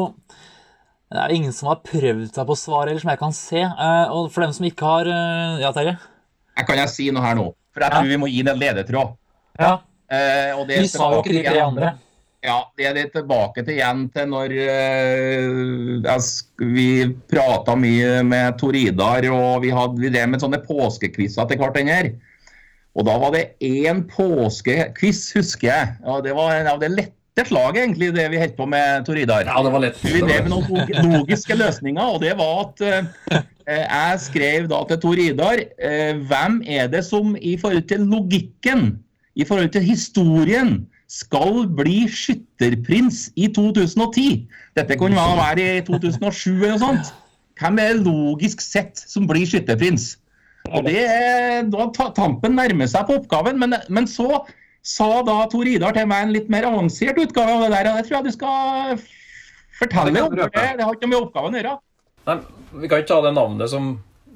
[1.07, 3.61] det er ingen som har prøvd seg på svaret, eller som jeg kan se.
[3.63, 5.95] Uh, og for dem som ikke har uh, Ja, Terje?
[6.57, 7.45] Jeg kan jeg si noe her nå?
[7.71, 8.11] For jeg tror ja.
[8.11, 9.15] vi må gi den en ledetråd.
[9.61, 9.77] Ja.
[10.11, 11.93] Uh, vi sa jo ikke de tre andre.
[12.47, 14.53] Ja, det er det tilbake til igjen til når
[16.63, 16.87] vi
[17.27, 22.15] prata mye med Tor Idar, og vi hadde det med sånne påskekvisser til hverandre.
[22.97, 25.91] Og da var det én påskekviss, husker jeg.
[26.07, 29.05] Og det var en av de lette lette slag, egentlig, det vi holdt på med,
[29.05, 29.45] Tor Idar.
[29.45, 29.99] Ja, det var lett.
[30.01, 35.01] Vi drev med noen logiske løsninger, og det var at uh, jeg skrev da til
[35.03, 38.97] Tor Idar uh, Hvem er det som i forhold til logikken,
[39.37, 44.45] i forhold til historien, skal bli skytterprins i 2010?
[44.77, 47.11] Dette kunne være i 2007 eller noe sånt.
[47.57, 50.15] Hvem er logisk sett som blir skytterprins?
[50.67, 54.43] Og det, er, da Tampen nærmer seg på oppgaven, men, men så
[54.87, 57.89] sa da Tor Idar til meg en litt mer avansert utgave av det der.
[57.91, 59.05] og Det tror jeg du skal
[59.79, 60.35] fortelle om.
[60.35, 61.77] Det, det har ikke noe med oppgaven å gjøre.
[62.27, 62.37] Nei,
[62.83, 63.93] Vi kan ikke ta det navnet som,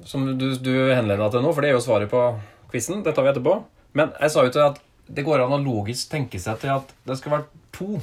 [0.08, 2.24] som du, du henleder deg til nå, for det er jo svaret på
[2.72, 3.04] quizen.
[3.04, 3.58] Det tar vi etterpå.
[3.98, 6.92] Men jeg sa jo til at det går an å logisk tenke seg til at
[7.08, 8.00] det skal være to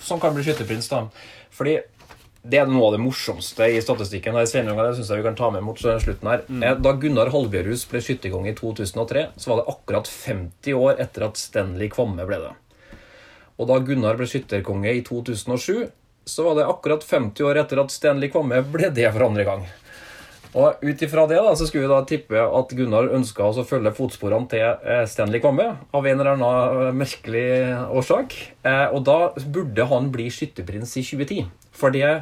[0.00, 0.88] som kan bli skytterprins.
[0.88, 1.06] da.
[1.54, 1.78] Fordi
[2.44, 4.34] det er noe av det morsomste i statistikken.
[4.34, 6.42] her, Sveinung, Det synes jeg vi kan ta med mot slutten her.
[6.62, 11.24] Eh, Da Gunnar Halbjørhus ble skytterkonge i 2003, så var det akkurat 50 år etter
[11.24, 12.52] at Stanley Kvamme ble det.
[13.58, 15.90] Og da Gunnar ble skytterkonge i 2007,
[16.26, 19.66] så var det akkurat 50 år etter at Stanley Kvamme ble det for andre gang.
[20.54, 23.90] Og ut ifra det da, så skulle vi da tippe at Gunnar ønska å følge
[23.96, 27.46] fotsporene til eh, Stanley Kvamme av en eller annen eh, merkelig
[27.90, 28.36] årsak.
[28.62, 29.16] Eh, Og da
[29.50, 32.12] burde han bli skytterprins i 2010, for det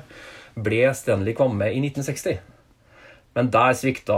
[0.56, 2.40] ble Stanley Kvamme i 1960.
[3.36, 4.16] Men der svikta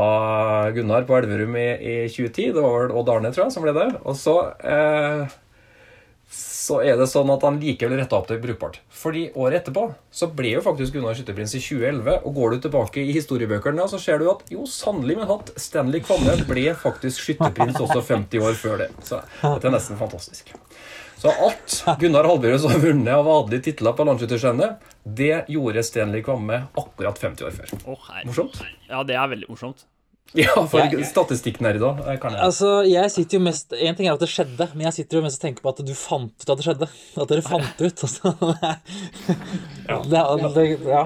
[0.75, 2.55] Gunnar på Elverum i, i 2010.
[2.55, 3.89] Det var vel Odd Arne, tror jeg, som ble det.
[4.03, 5.35] Og så eh,
[6.31, 8.81] så er det sånn at han likevel retta opp det brukbart.
[8.95, 12.25] Fordi året etterpå så ble jo faktisk Gunnar skytterprins i 2011.
[12.25, 16.03] Og går du tilbake i historiebøkene, så ser du at jo, sannelig men hatt Stanley
[16.05, 18.91] Kvamme ble faktisk skytterprins også 50 år før det.
[19.05, 20.55] Så dette er nesten fantastisk.
[21.21, 26.65] Så alt Gunnar Halbjørhus har vunnet av adelige titler på landsskytterstevnet, det gjorde Stanley Kvamme
[26.81, 27.75] akkurat 50 år før.
[28.27, 28.59] Morsomt?
[28.91, 29.87] Ja, det er veldig morsomt.
[30.35, 34.15] Ja, for Jeg- statistikknerder eh, kan jeg Altså, jeg sitter jo mest En ting er
[34.17, 36.51] at det skjedde, men jeg sitter jo mest og tenker på at du fant ut
[36.51, 36.89] at det skjedde.
[37.23, 38.03] At dere fant ut.
[38.03, 38.33] Altså.
[40.11, 41.05] Det, er- det, ja.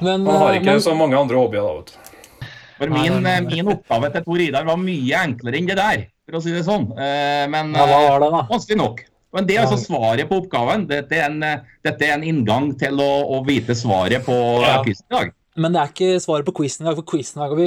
[0.00, 2.48] Men, Man har ikke men så mange andre hobbyer, da, vet du.
[2.80, 6.40] For min, eh, min oppgave til Tor Idar var mye enklere enn det der, for
[6.40, 6.88] å si det sånn.
[6.98, 8.40] Eh, Men ja, hva eh, var det, da?
[8.50, 9.04] vanskelig nok.
[9.34, 10.88] Men det er altså svaret på oppgaven.
[10.90, 13.08] Dette er en, eh, dette er en inngang til å,
[13.38, 14.80] å vite svaret på Ja.
[14.82, 15.32] quizen i dag.
[15.60, 16.94] Men det er ikke svaret på quizen i.
[16.98, 17.66] For quizen i vi,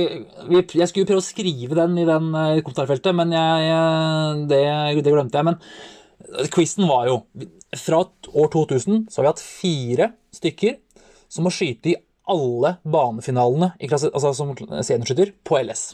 [0.50, 4.64] vi, Jeg skulle prøve å skrive den i den eh, kommentarfeltet, men jeg, jeg, det,
[5.06, 5.48] det glemte jeg.
[5.48, 7.22] Men quizen var jo
[7.80, 10.78] Fra år 2000 så har vi hatt fire stykker
[11.32, 15.90] som må skyte i alle banefinalene klasse, altså som seniorskytter på LS.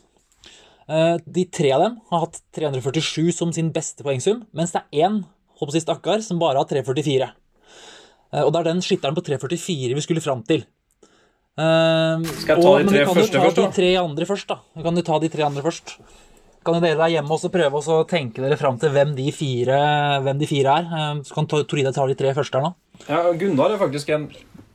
[0.89, 5.07] Eh, De tre av dem har hatt 347 som sin beste poengsum, mens det er
[5.07, 5.21] én
[5.61, 7.29] å si stakkar som bare har 344.
[8.33, 10.65] Eh, Og det er den skytteren på 344 vi skulle fram til.
[11.57, 13.67] Ehm, Skal jeg ta og- de men du kan jo ta?
[13.67, 14.57] De tre andre først, da.
[14.75, 15.97] Du kan jo ta de tre andre først.
[16.65, 20.39] Kan dere der hjemme også prøve å tenke dere fram til hvem de fire, hvem
[20.39, 20.83] de fire er?
[20.89, 22.73] Ehm, Så kan Torida ta de tre første her nå.
[23.09, 24.29] Ja, Gunnar er faktisk en,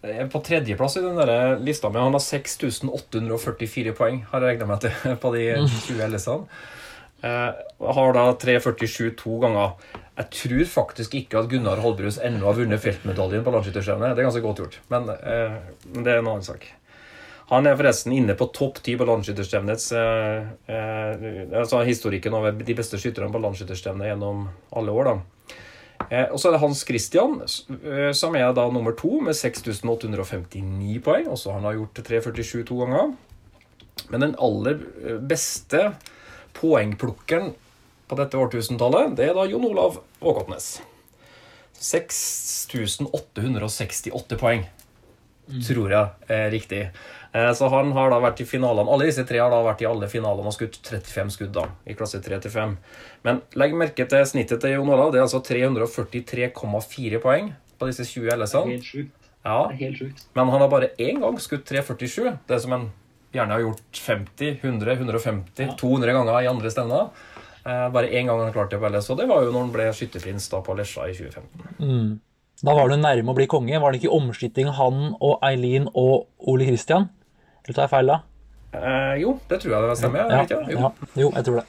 [0.05, 1.99] er på tredjeplass i den der lista mi.
[1.99, 4.91] Han har 6844 poeng, har jeg regna meg til,
[5.23, 6.47] på de 20 LS-ene.
[7.23, 7.51] Eh,
[7.95, 9.73] har da 347 to ganger.
[10.19, 14.15] Jeg tror faktisk ikke at Gunnar Holbrus ennå har vunnet feltmedaljen på landsskytterstevnet.
[14.15, 15.59] Det er ganske godt gjort, men, eh,
[15.95, 16.67] det er en annen sak.
[17.49, 22.75] Han er forresten inne på topp ti på landsskytterstevnets eh, eh, altså historikken over de
[22.77, 25.05] beste skytterne på landsskytterstevnet gjennom alle år.
[25.05, 25.55] da.
[26.11, 31.01] Eh, og så er det Hans Christian, eh, som er da nummer to med 6859
[31.01, 31.27] poeng.
[31.33, 33.17] Også han har gjort 347 to ganger.
[34.11, 34.79] Men den aller
[35.27, 35.95] beste
[36.59, 37.53] poengplukkeren
[38.09, 40.67] på dette årtusentallet, det er da Jon Olav Åkotnes.
[41.79, 44.65] 6868 poeng,
[45.65, 46.81] tror jeg er riktig.
[47.33, 49.89] Eh, Så han har da vært i finalene Alle disse tre har da vært i
[49.89, 52.77] alle finalene og skutt 35 skudd da, i klasse 3-5.
[53.25, 55.13] Men legg merke til snittet til Jon Olav.
[55.13, 58.73] Det er altså 343,4 poeng på disse 20 LS-ene.
[59.45, 59.61] Ja,
[60.35, 62.33] men han har bare én gang skutt 347.
[62.49, 62.89] Det er som han
[63.35, 67.11] gjerne har gjort 50, 100, 150, 200 ganger i andre stevner.
[67.67, 69.75] Eh, bare én gang han klarte det på LS, og det var jo når han
[69.75, 72.21] ble skytterprins da på Lesja i 2015.
[72.65, 73.79] Da var du nærme å bli konge.
[73.79, 77.11] Var det ikke omskyting han og Eileen og Ole Christian?
[77.65, 78.21] Eller tar jeg feil da?
[78.75, 80.33] Eh, jo, det tror jeg det stemmer.
[80.33, 80.79] Ja, ja, Jo.
[80.81, 80.91] ja,
[81.23, 81.67] jo, jeg tror det.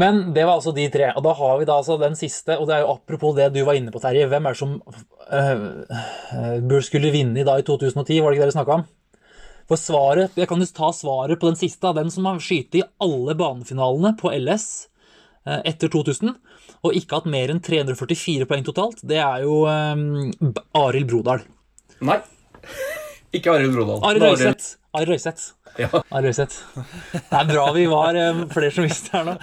[0.00, 1.08] Men det var altså de tre.
[1.18, 3.64] Og da har vi da altså den siste, og det er jo apropos det du
[3.66, 4.28] var inne på, Terje.
[4.30, 4.76] Hvem er det som
[5.32, 5.64] øh,
[6.70, 8.20] øh, skulle vinne i dag i 2010?
[8.20, 8.84] Var det ikke det dere snakka om?
[9.70, 11.86] For svaret, Jeg kan jo ta svaret på den siste.
[11.86, 14.88] av Den som har skutt i alle banefinalene på LS
[15.46, 16.34] eh, etter 2000,
[16.82, 20.32] og ikke hatt mer enn 344 poeng totalt, det er jo um,
[20.74, 21.44] Arild Brodal.
[22.02, 22.18] Nei.
[23.36, 24.00] Ikke Arild Brodal.
[24.08, 24.72] Arild Røiseth.
[24.96, 25.44] Arild Røiseth.
[25.78, 25.86] Ja.
[26.10, 29.36] Det er bra vi var eh, flere som visste her nå.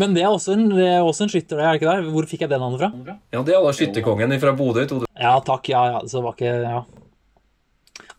[0.00, 2.08] Men det er også en, det er også en skytter, er det ikke der?
[2.16, 3.14] Hvor fikk jeg den navnet fra?
[3.30, 5.06] ja, det er da skytterkongen fra Bodø i 2000.
[5.22, 5.70] Ja, takk.
[5.70, 6.02] Ja, ja.
[6.10, 6.82] Så var ikke Ja.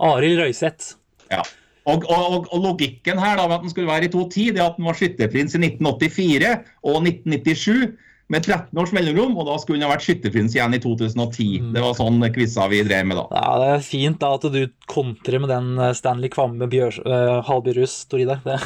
[0.08, 0.94] Arild Røiseth.
[1.34, 1.44] Ja.
[1.84, 4.62] Og, og, og, og logikken her da, med at den skulle være i 2010, det
[4.62, 6.54] er at den var skytterprins i 1984
[6.88, 7.98] og 1997
[8.32, 11.48] med 13 års mellomrom, og da skulle den ha vært skytterprins igjen i 2010.
[11.76, 13.26] Det var sånn quiza vi drev med da.
[13.36, 17.44] Ja, det er fint da at du kontrer med den eh, Stanley Kvamme Bjørs, uh,
[17.50, 18.40] Halbjørhus Toride.
[18.48, 18.58] Det.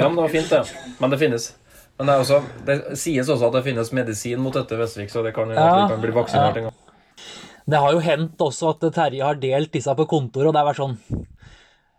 [0.00, 0.92] Ja, men det var fint, det.
[1.02, 1.50] Men det finnes.
[1.98, 5.22] Men det, er også, det sies også at det finnes medisin mot dette, Vestvik, så
[5.26, 6.62] det kan, Ja, kan bli vaksinert ja.
[6.62, 7.24] en gang.
[7.68, 10.70] det har jo hendt også at Terje har delt disse på kontoret, og det har
[10.70, 10.96] vært sånn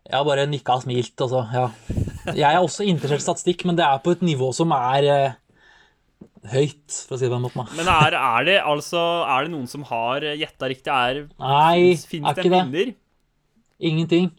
[0.08, 1.68] Jeg har bare nikka og smilt, og Ja.
[2.30, 5.38] Jeg er også interessert i statistikk, men det er på et nivå som er eh,
[6.52, 7.66] høyt, for å si det på en måte.
[7.78, 10.88] Men er, er det altså Er det noen som har gjetta riktig?
[10.94, 12.62] Er, Nei, finnes er det ikke det.
[12.68, 12.94] vinner?
[13.90, 14.32] Ingenting.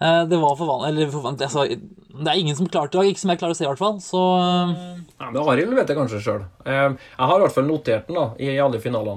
[0.00, 3.12] Eh, Det var for vanlig Eller for vanlig altså, Det er ingen som klarte det.
[3.12, 4.00] Ikke som jeg klarer å se, i hvert fall.
[4.04, 4.74] Så eh,
[5.20, 6.42] Ja, men Arild vet det kanskje sjøl.
[6.66, 6.98] Jeg
[7.30, 9.16] har i hvert fall notert den da, i alle finalene.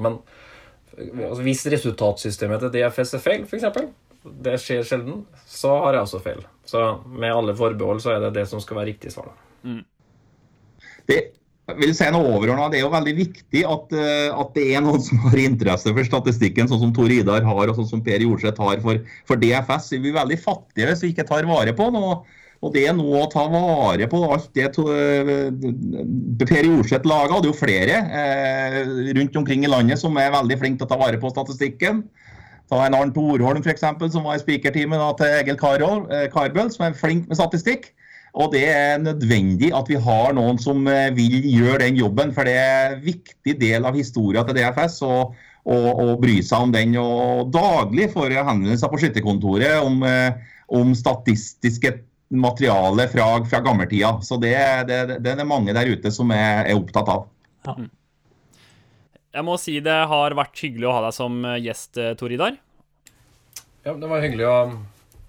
[0.98, 3.68] Men altså, hvis resultatsystemet til DFS er feil, f.eks.,
[4.24, 6.42] det skjer sjelden, så har jeg også feil.
[6.68, 9.32] Så med alle forbehold så er det det som skal være riktig svar.
[9.66, 9.82] Mm.
[11.10, 11.22] Det,
[11.80, 15.02] vil si noe overordnet, Det er jo veldig viktig at, eh, at det er noen
[15.04, 18.62] som har interesse for statistikken, sånn som Tor Idar har og sånn som Per Jorseth
[18.62, 19.92] har for, for DFS.
[19.96, 22.22] Vi blir veldig fattige hvis vi ikke tar vare på noe.
[22.62, 25.48] Og det er nå å ta vare på alt det eh,
[26.46, 28.82] Per Jorseth laga, er jo flere eh,
[29.18, 32.04] rundt omkring i landet som er veldig flinke til å ta vare på statistikken.
[32.72, 36.88] Ta en Arnt Orholm eksempel, som var i spikerteamet til Egil Karol, eh, Karbøl, som
[36.88, 37.92] er flink med statistikk.
[38.32, 42.48] Og det er nødvendig at vi har noen som eh, vil gjøre den jobben, for
[42.48, 45.02] det er en viktig del av historien til DFS.
[45.04, 46.96] og å bry seg om den.
[46.98, 50.34] Og daglig får jeg henvendelser på skytterkontoret om, eh,
[50.74, 52.00] om statistiske
[52.32, 54.16] materiale fra, fra gammeltida.
[54.26, 54.56] Så det,
[54.90, 57.28] det, det er det mange der ute som er, er opptatt av.
[59.32, 62.34] Jeg må si det har vært hyggelig å ha deg som eh, gjest, eh, Tor
[62.36, 62.58] Idar.
[63.86, 64.58] Ja, det var hyggelig å,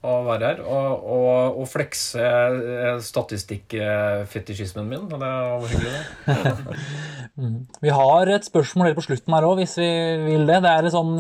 [0.03, 5.07] å være her og, og, og flekse eh, statistikkfetisjismen min.
[5.07, 7.47] Det var hyggelig, det.
[7.87, 9.89] vi har et spørsmål helt på slutten her òg, hvis vi
[10.27, 10.59] vil det.
[10.67, 11.15] Det er et sånn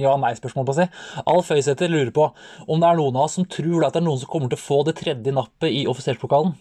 [0.00, 0.88] ja-nei-spørsmål, på å si.
[1.34, 2.30] Alf Høysæter lurer på
[2.68, 4.62] om det er noen av oss som tror at det er noen som kommer til
[4.62, 6.54] å få det tredje nappet i offiserspokalen.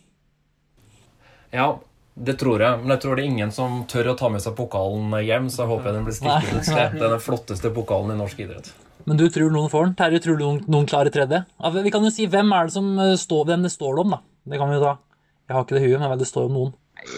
[1.54, 1.76] Ja,
[2.14, 2.82] det tror jeg.
[2.84, 5.64] Men jeg tror det er ingen som tør å ta med seg pokalen hjem, så
[5.64, 6.97] jeg håper den blir stilt ut et sted.
[6.97, 8.70] Det er den flotteste pokalen i norsk idrett.
[9.09, 9.95] Men du tror noen får den?
[9.99, 11.41] Terje, tror du noen, noen klarer tredje?
[11.76, 14.22] Vi kan jo si hvem er det som eh, står, hvem det står om, da.
[14.47, 14.93] Det kan vi jo ta.
[15.49, 16.72] Jeg har ikke det i huet, men det står om noen.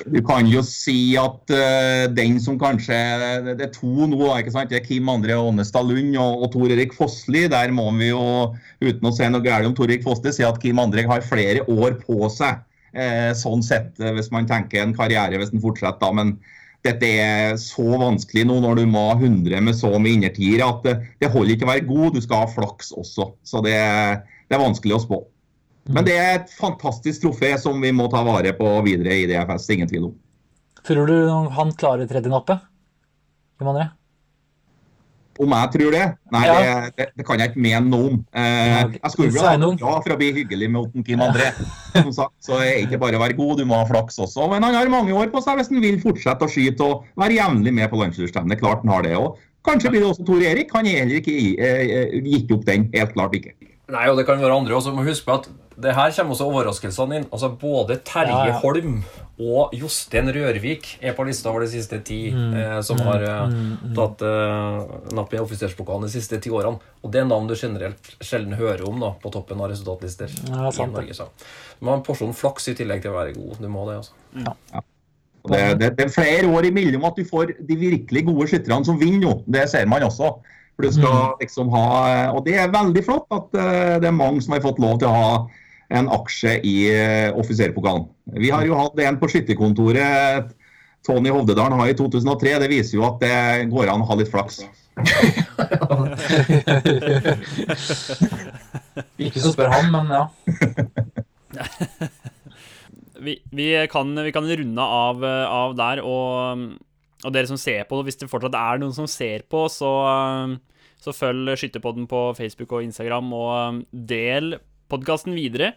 [0.10, 2.96] Du kan jo si at uh, den som kanskje
[3.46, 4.72] Det er to nå, da, ikke sant?
[4.72, 7.43] Det er Kim André Ånestad Lund og, og Tor Erik Fossli.
[7.52, 8.24] Der må vi jo,
[8.82, 11.68] uten å si noe galt om Tor Erik Fossli, si at Kim André har flere
[11.70, 12.64] år på seg.
[12.96, 16.00] Eh, sånn sett, eh, hvis man tenker en karriere hvis den fortsetter.
[16.00, 16.38] da, men
[16.86, 20.86] dette er så vanskelig nå når du må ha 100 med så mye innertiere at
[20.86, 23.34] det, det holder ikke å være god, du skal ha flaks også.
[23.43, 23.74] Så det,
[24.48, 25.20] det er vanskelig å spå.
[25.91, 29.68] Men det er et fantastisk trofé som vi må ta vare på videre i DFS,
[29.76, 30.16] ingen tvil om.
[30.86, 31.18] Tror du
[31.54, 32.64] han klarer tredje nappet?
[33.60, 33.89] Kim André?
[35.40, 36.04] Om jeg tror det?
[36.32, 36.54] Nei, Ja.
[36.86, 38.20] det, det, det kan jeg ikke mene noe om.
[38.32, 41.50] Eh, jeg skulle ha ja for å bli hyggelig med Otten Kim André.
[41.96, 44.48] Som sagt, så er ikke bare å være god, du må ha flaks også.
[44.52, 47.36] Men han har mange år på seg hvis han vil fortsette å skyte og være
[47.42, 48.62] jevnlig med på landslagsstevnet.
[48.64, 49.16] Klart han har det.
[49.20, 49.36] òg.
[49.66, 50.72] kanskje blir det også Tor Erik.
[50.78, 52.88] Han er heller ikke eh, gitt opp den.
[52.96, 53.56] Helt klart ikke.
[53.92, 54.94] Nei, og det kan være andre også.
[54.96, 57.28] Må huske på at det her kommer også overraskelsene inn.
[57.34, 58.60] Altså Både Terje Ja, ja.
[58.62, 59.02] Holm
[59.36, 63.58] og Jostein Rørvik er på lista over de siste ti eh, som har eh,
[63.98, 66.80] tatt eh, napp i offiserspokalen de siste ti årene.
[67.04, 70.32] Og det er navn du generelt sjelden hører om da, på toppen av resultatlister.
[70.48, 70.88] Ja, i.
[70.96, 71.28] Norge, så.
[71.76, 73.60] Du må ha en porsjon flaks i tillegg til å være god.
[73.60, 74.16] Du må det, altså.
[75.46, 78.88] Og Det, det, det er flere år imellom at du får de virkelig gode skytterne
[78.88, 79.34] som vinner nå.
[79.46, 80.38] Det ser man også.
[80.76, 81.84] For du skal liksom ha,
[82.36, 85.08] og det er veldig flott at eh, det er mange som har fått lov til
[85.08, 85.30] å ha
[85.94, 88.08] en aksje i uh, offiserpokalen.
[88.42, 90.54] Vi har jo hatt en på skytterkontoret
[91.06, 92.60] Tony Hovdedalen har i 2003.
[92.64, 94.56] Det viser jo at det går an å ha litt flaks.
[99.26, 100.24] Ikke så spør han, men ja.
[103.26, 106.60] Vi, vi, kan, vi kan runde av, eh, av der, og,
[107.24, 110.48] og dere som ser på, hvis det fortsatt er noen som ser på, så, eh,
[111.02, 113.80] så følg Skytterpodden på Facebook og Instagram, og eh,
[114.12, 114.46] del
[114.92, 115.74] podkasten videre.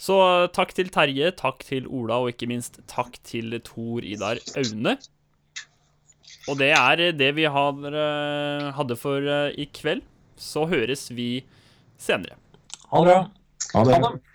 [0.00, 0.16] Så
[0.54, 4.96] takk til Terje, takk til Ola, og ikke minst takk til Tor Idar Aune.
[6.50, 10.02] Og det er det vi har, eh, hadde for eh, i kveld.
[10.36, 11.44] Så høres vi
[11.96, 12.36] senere.
[12.90, 13.20] Ha det bra.
[13.72, 13.94] Ha det.
[13.94, 14.33] Ha det.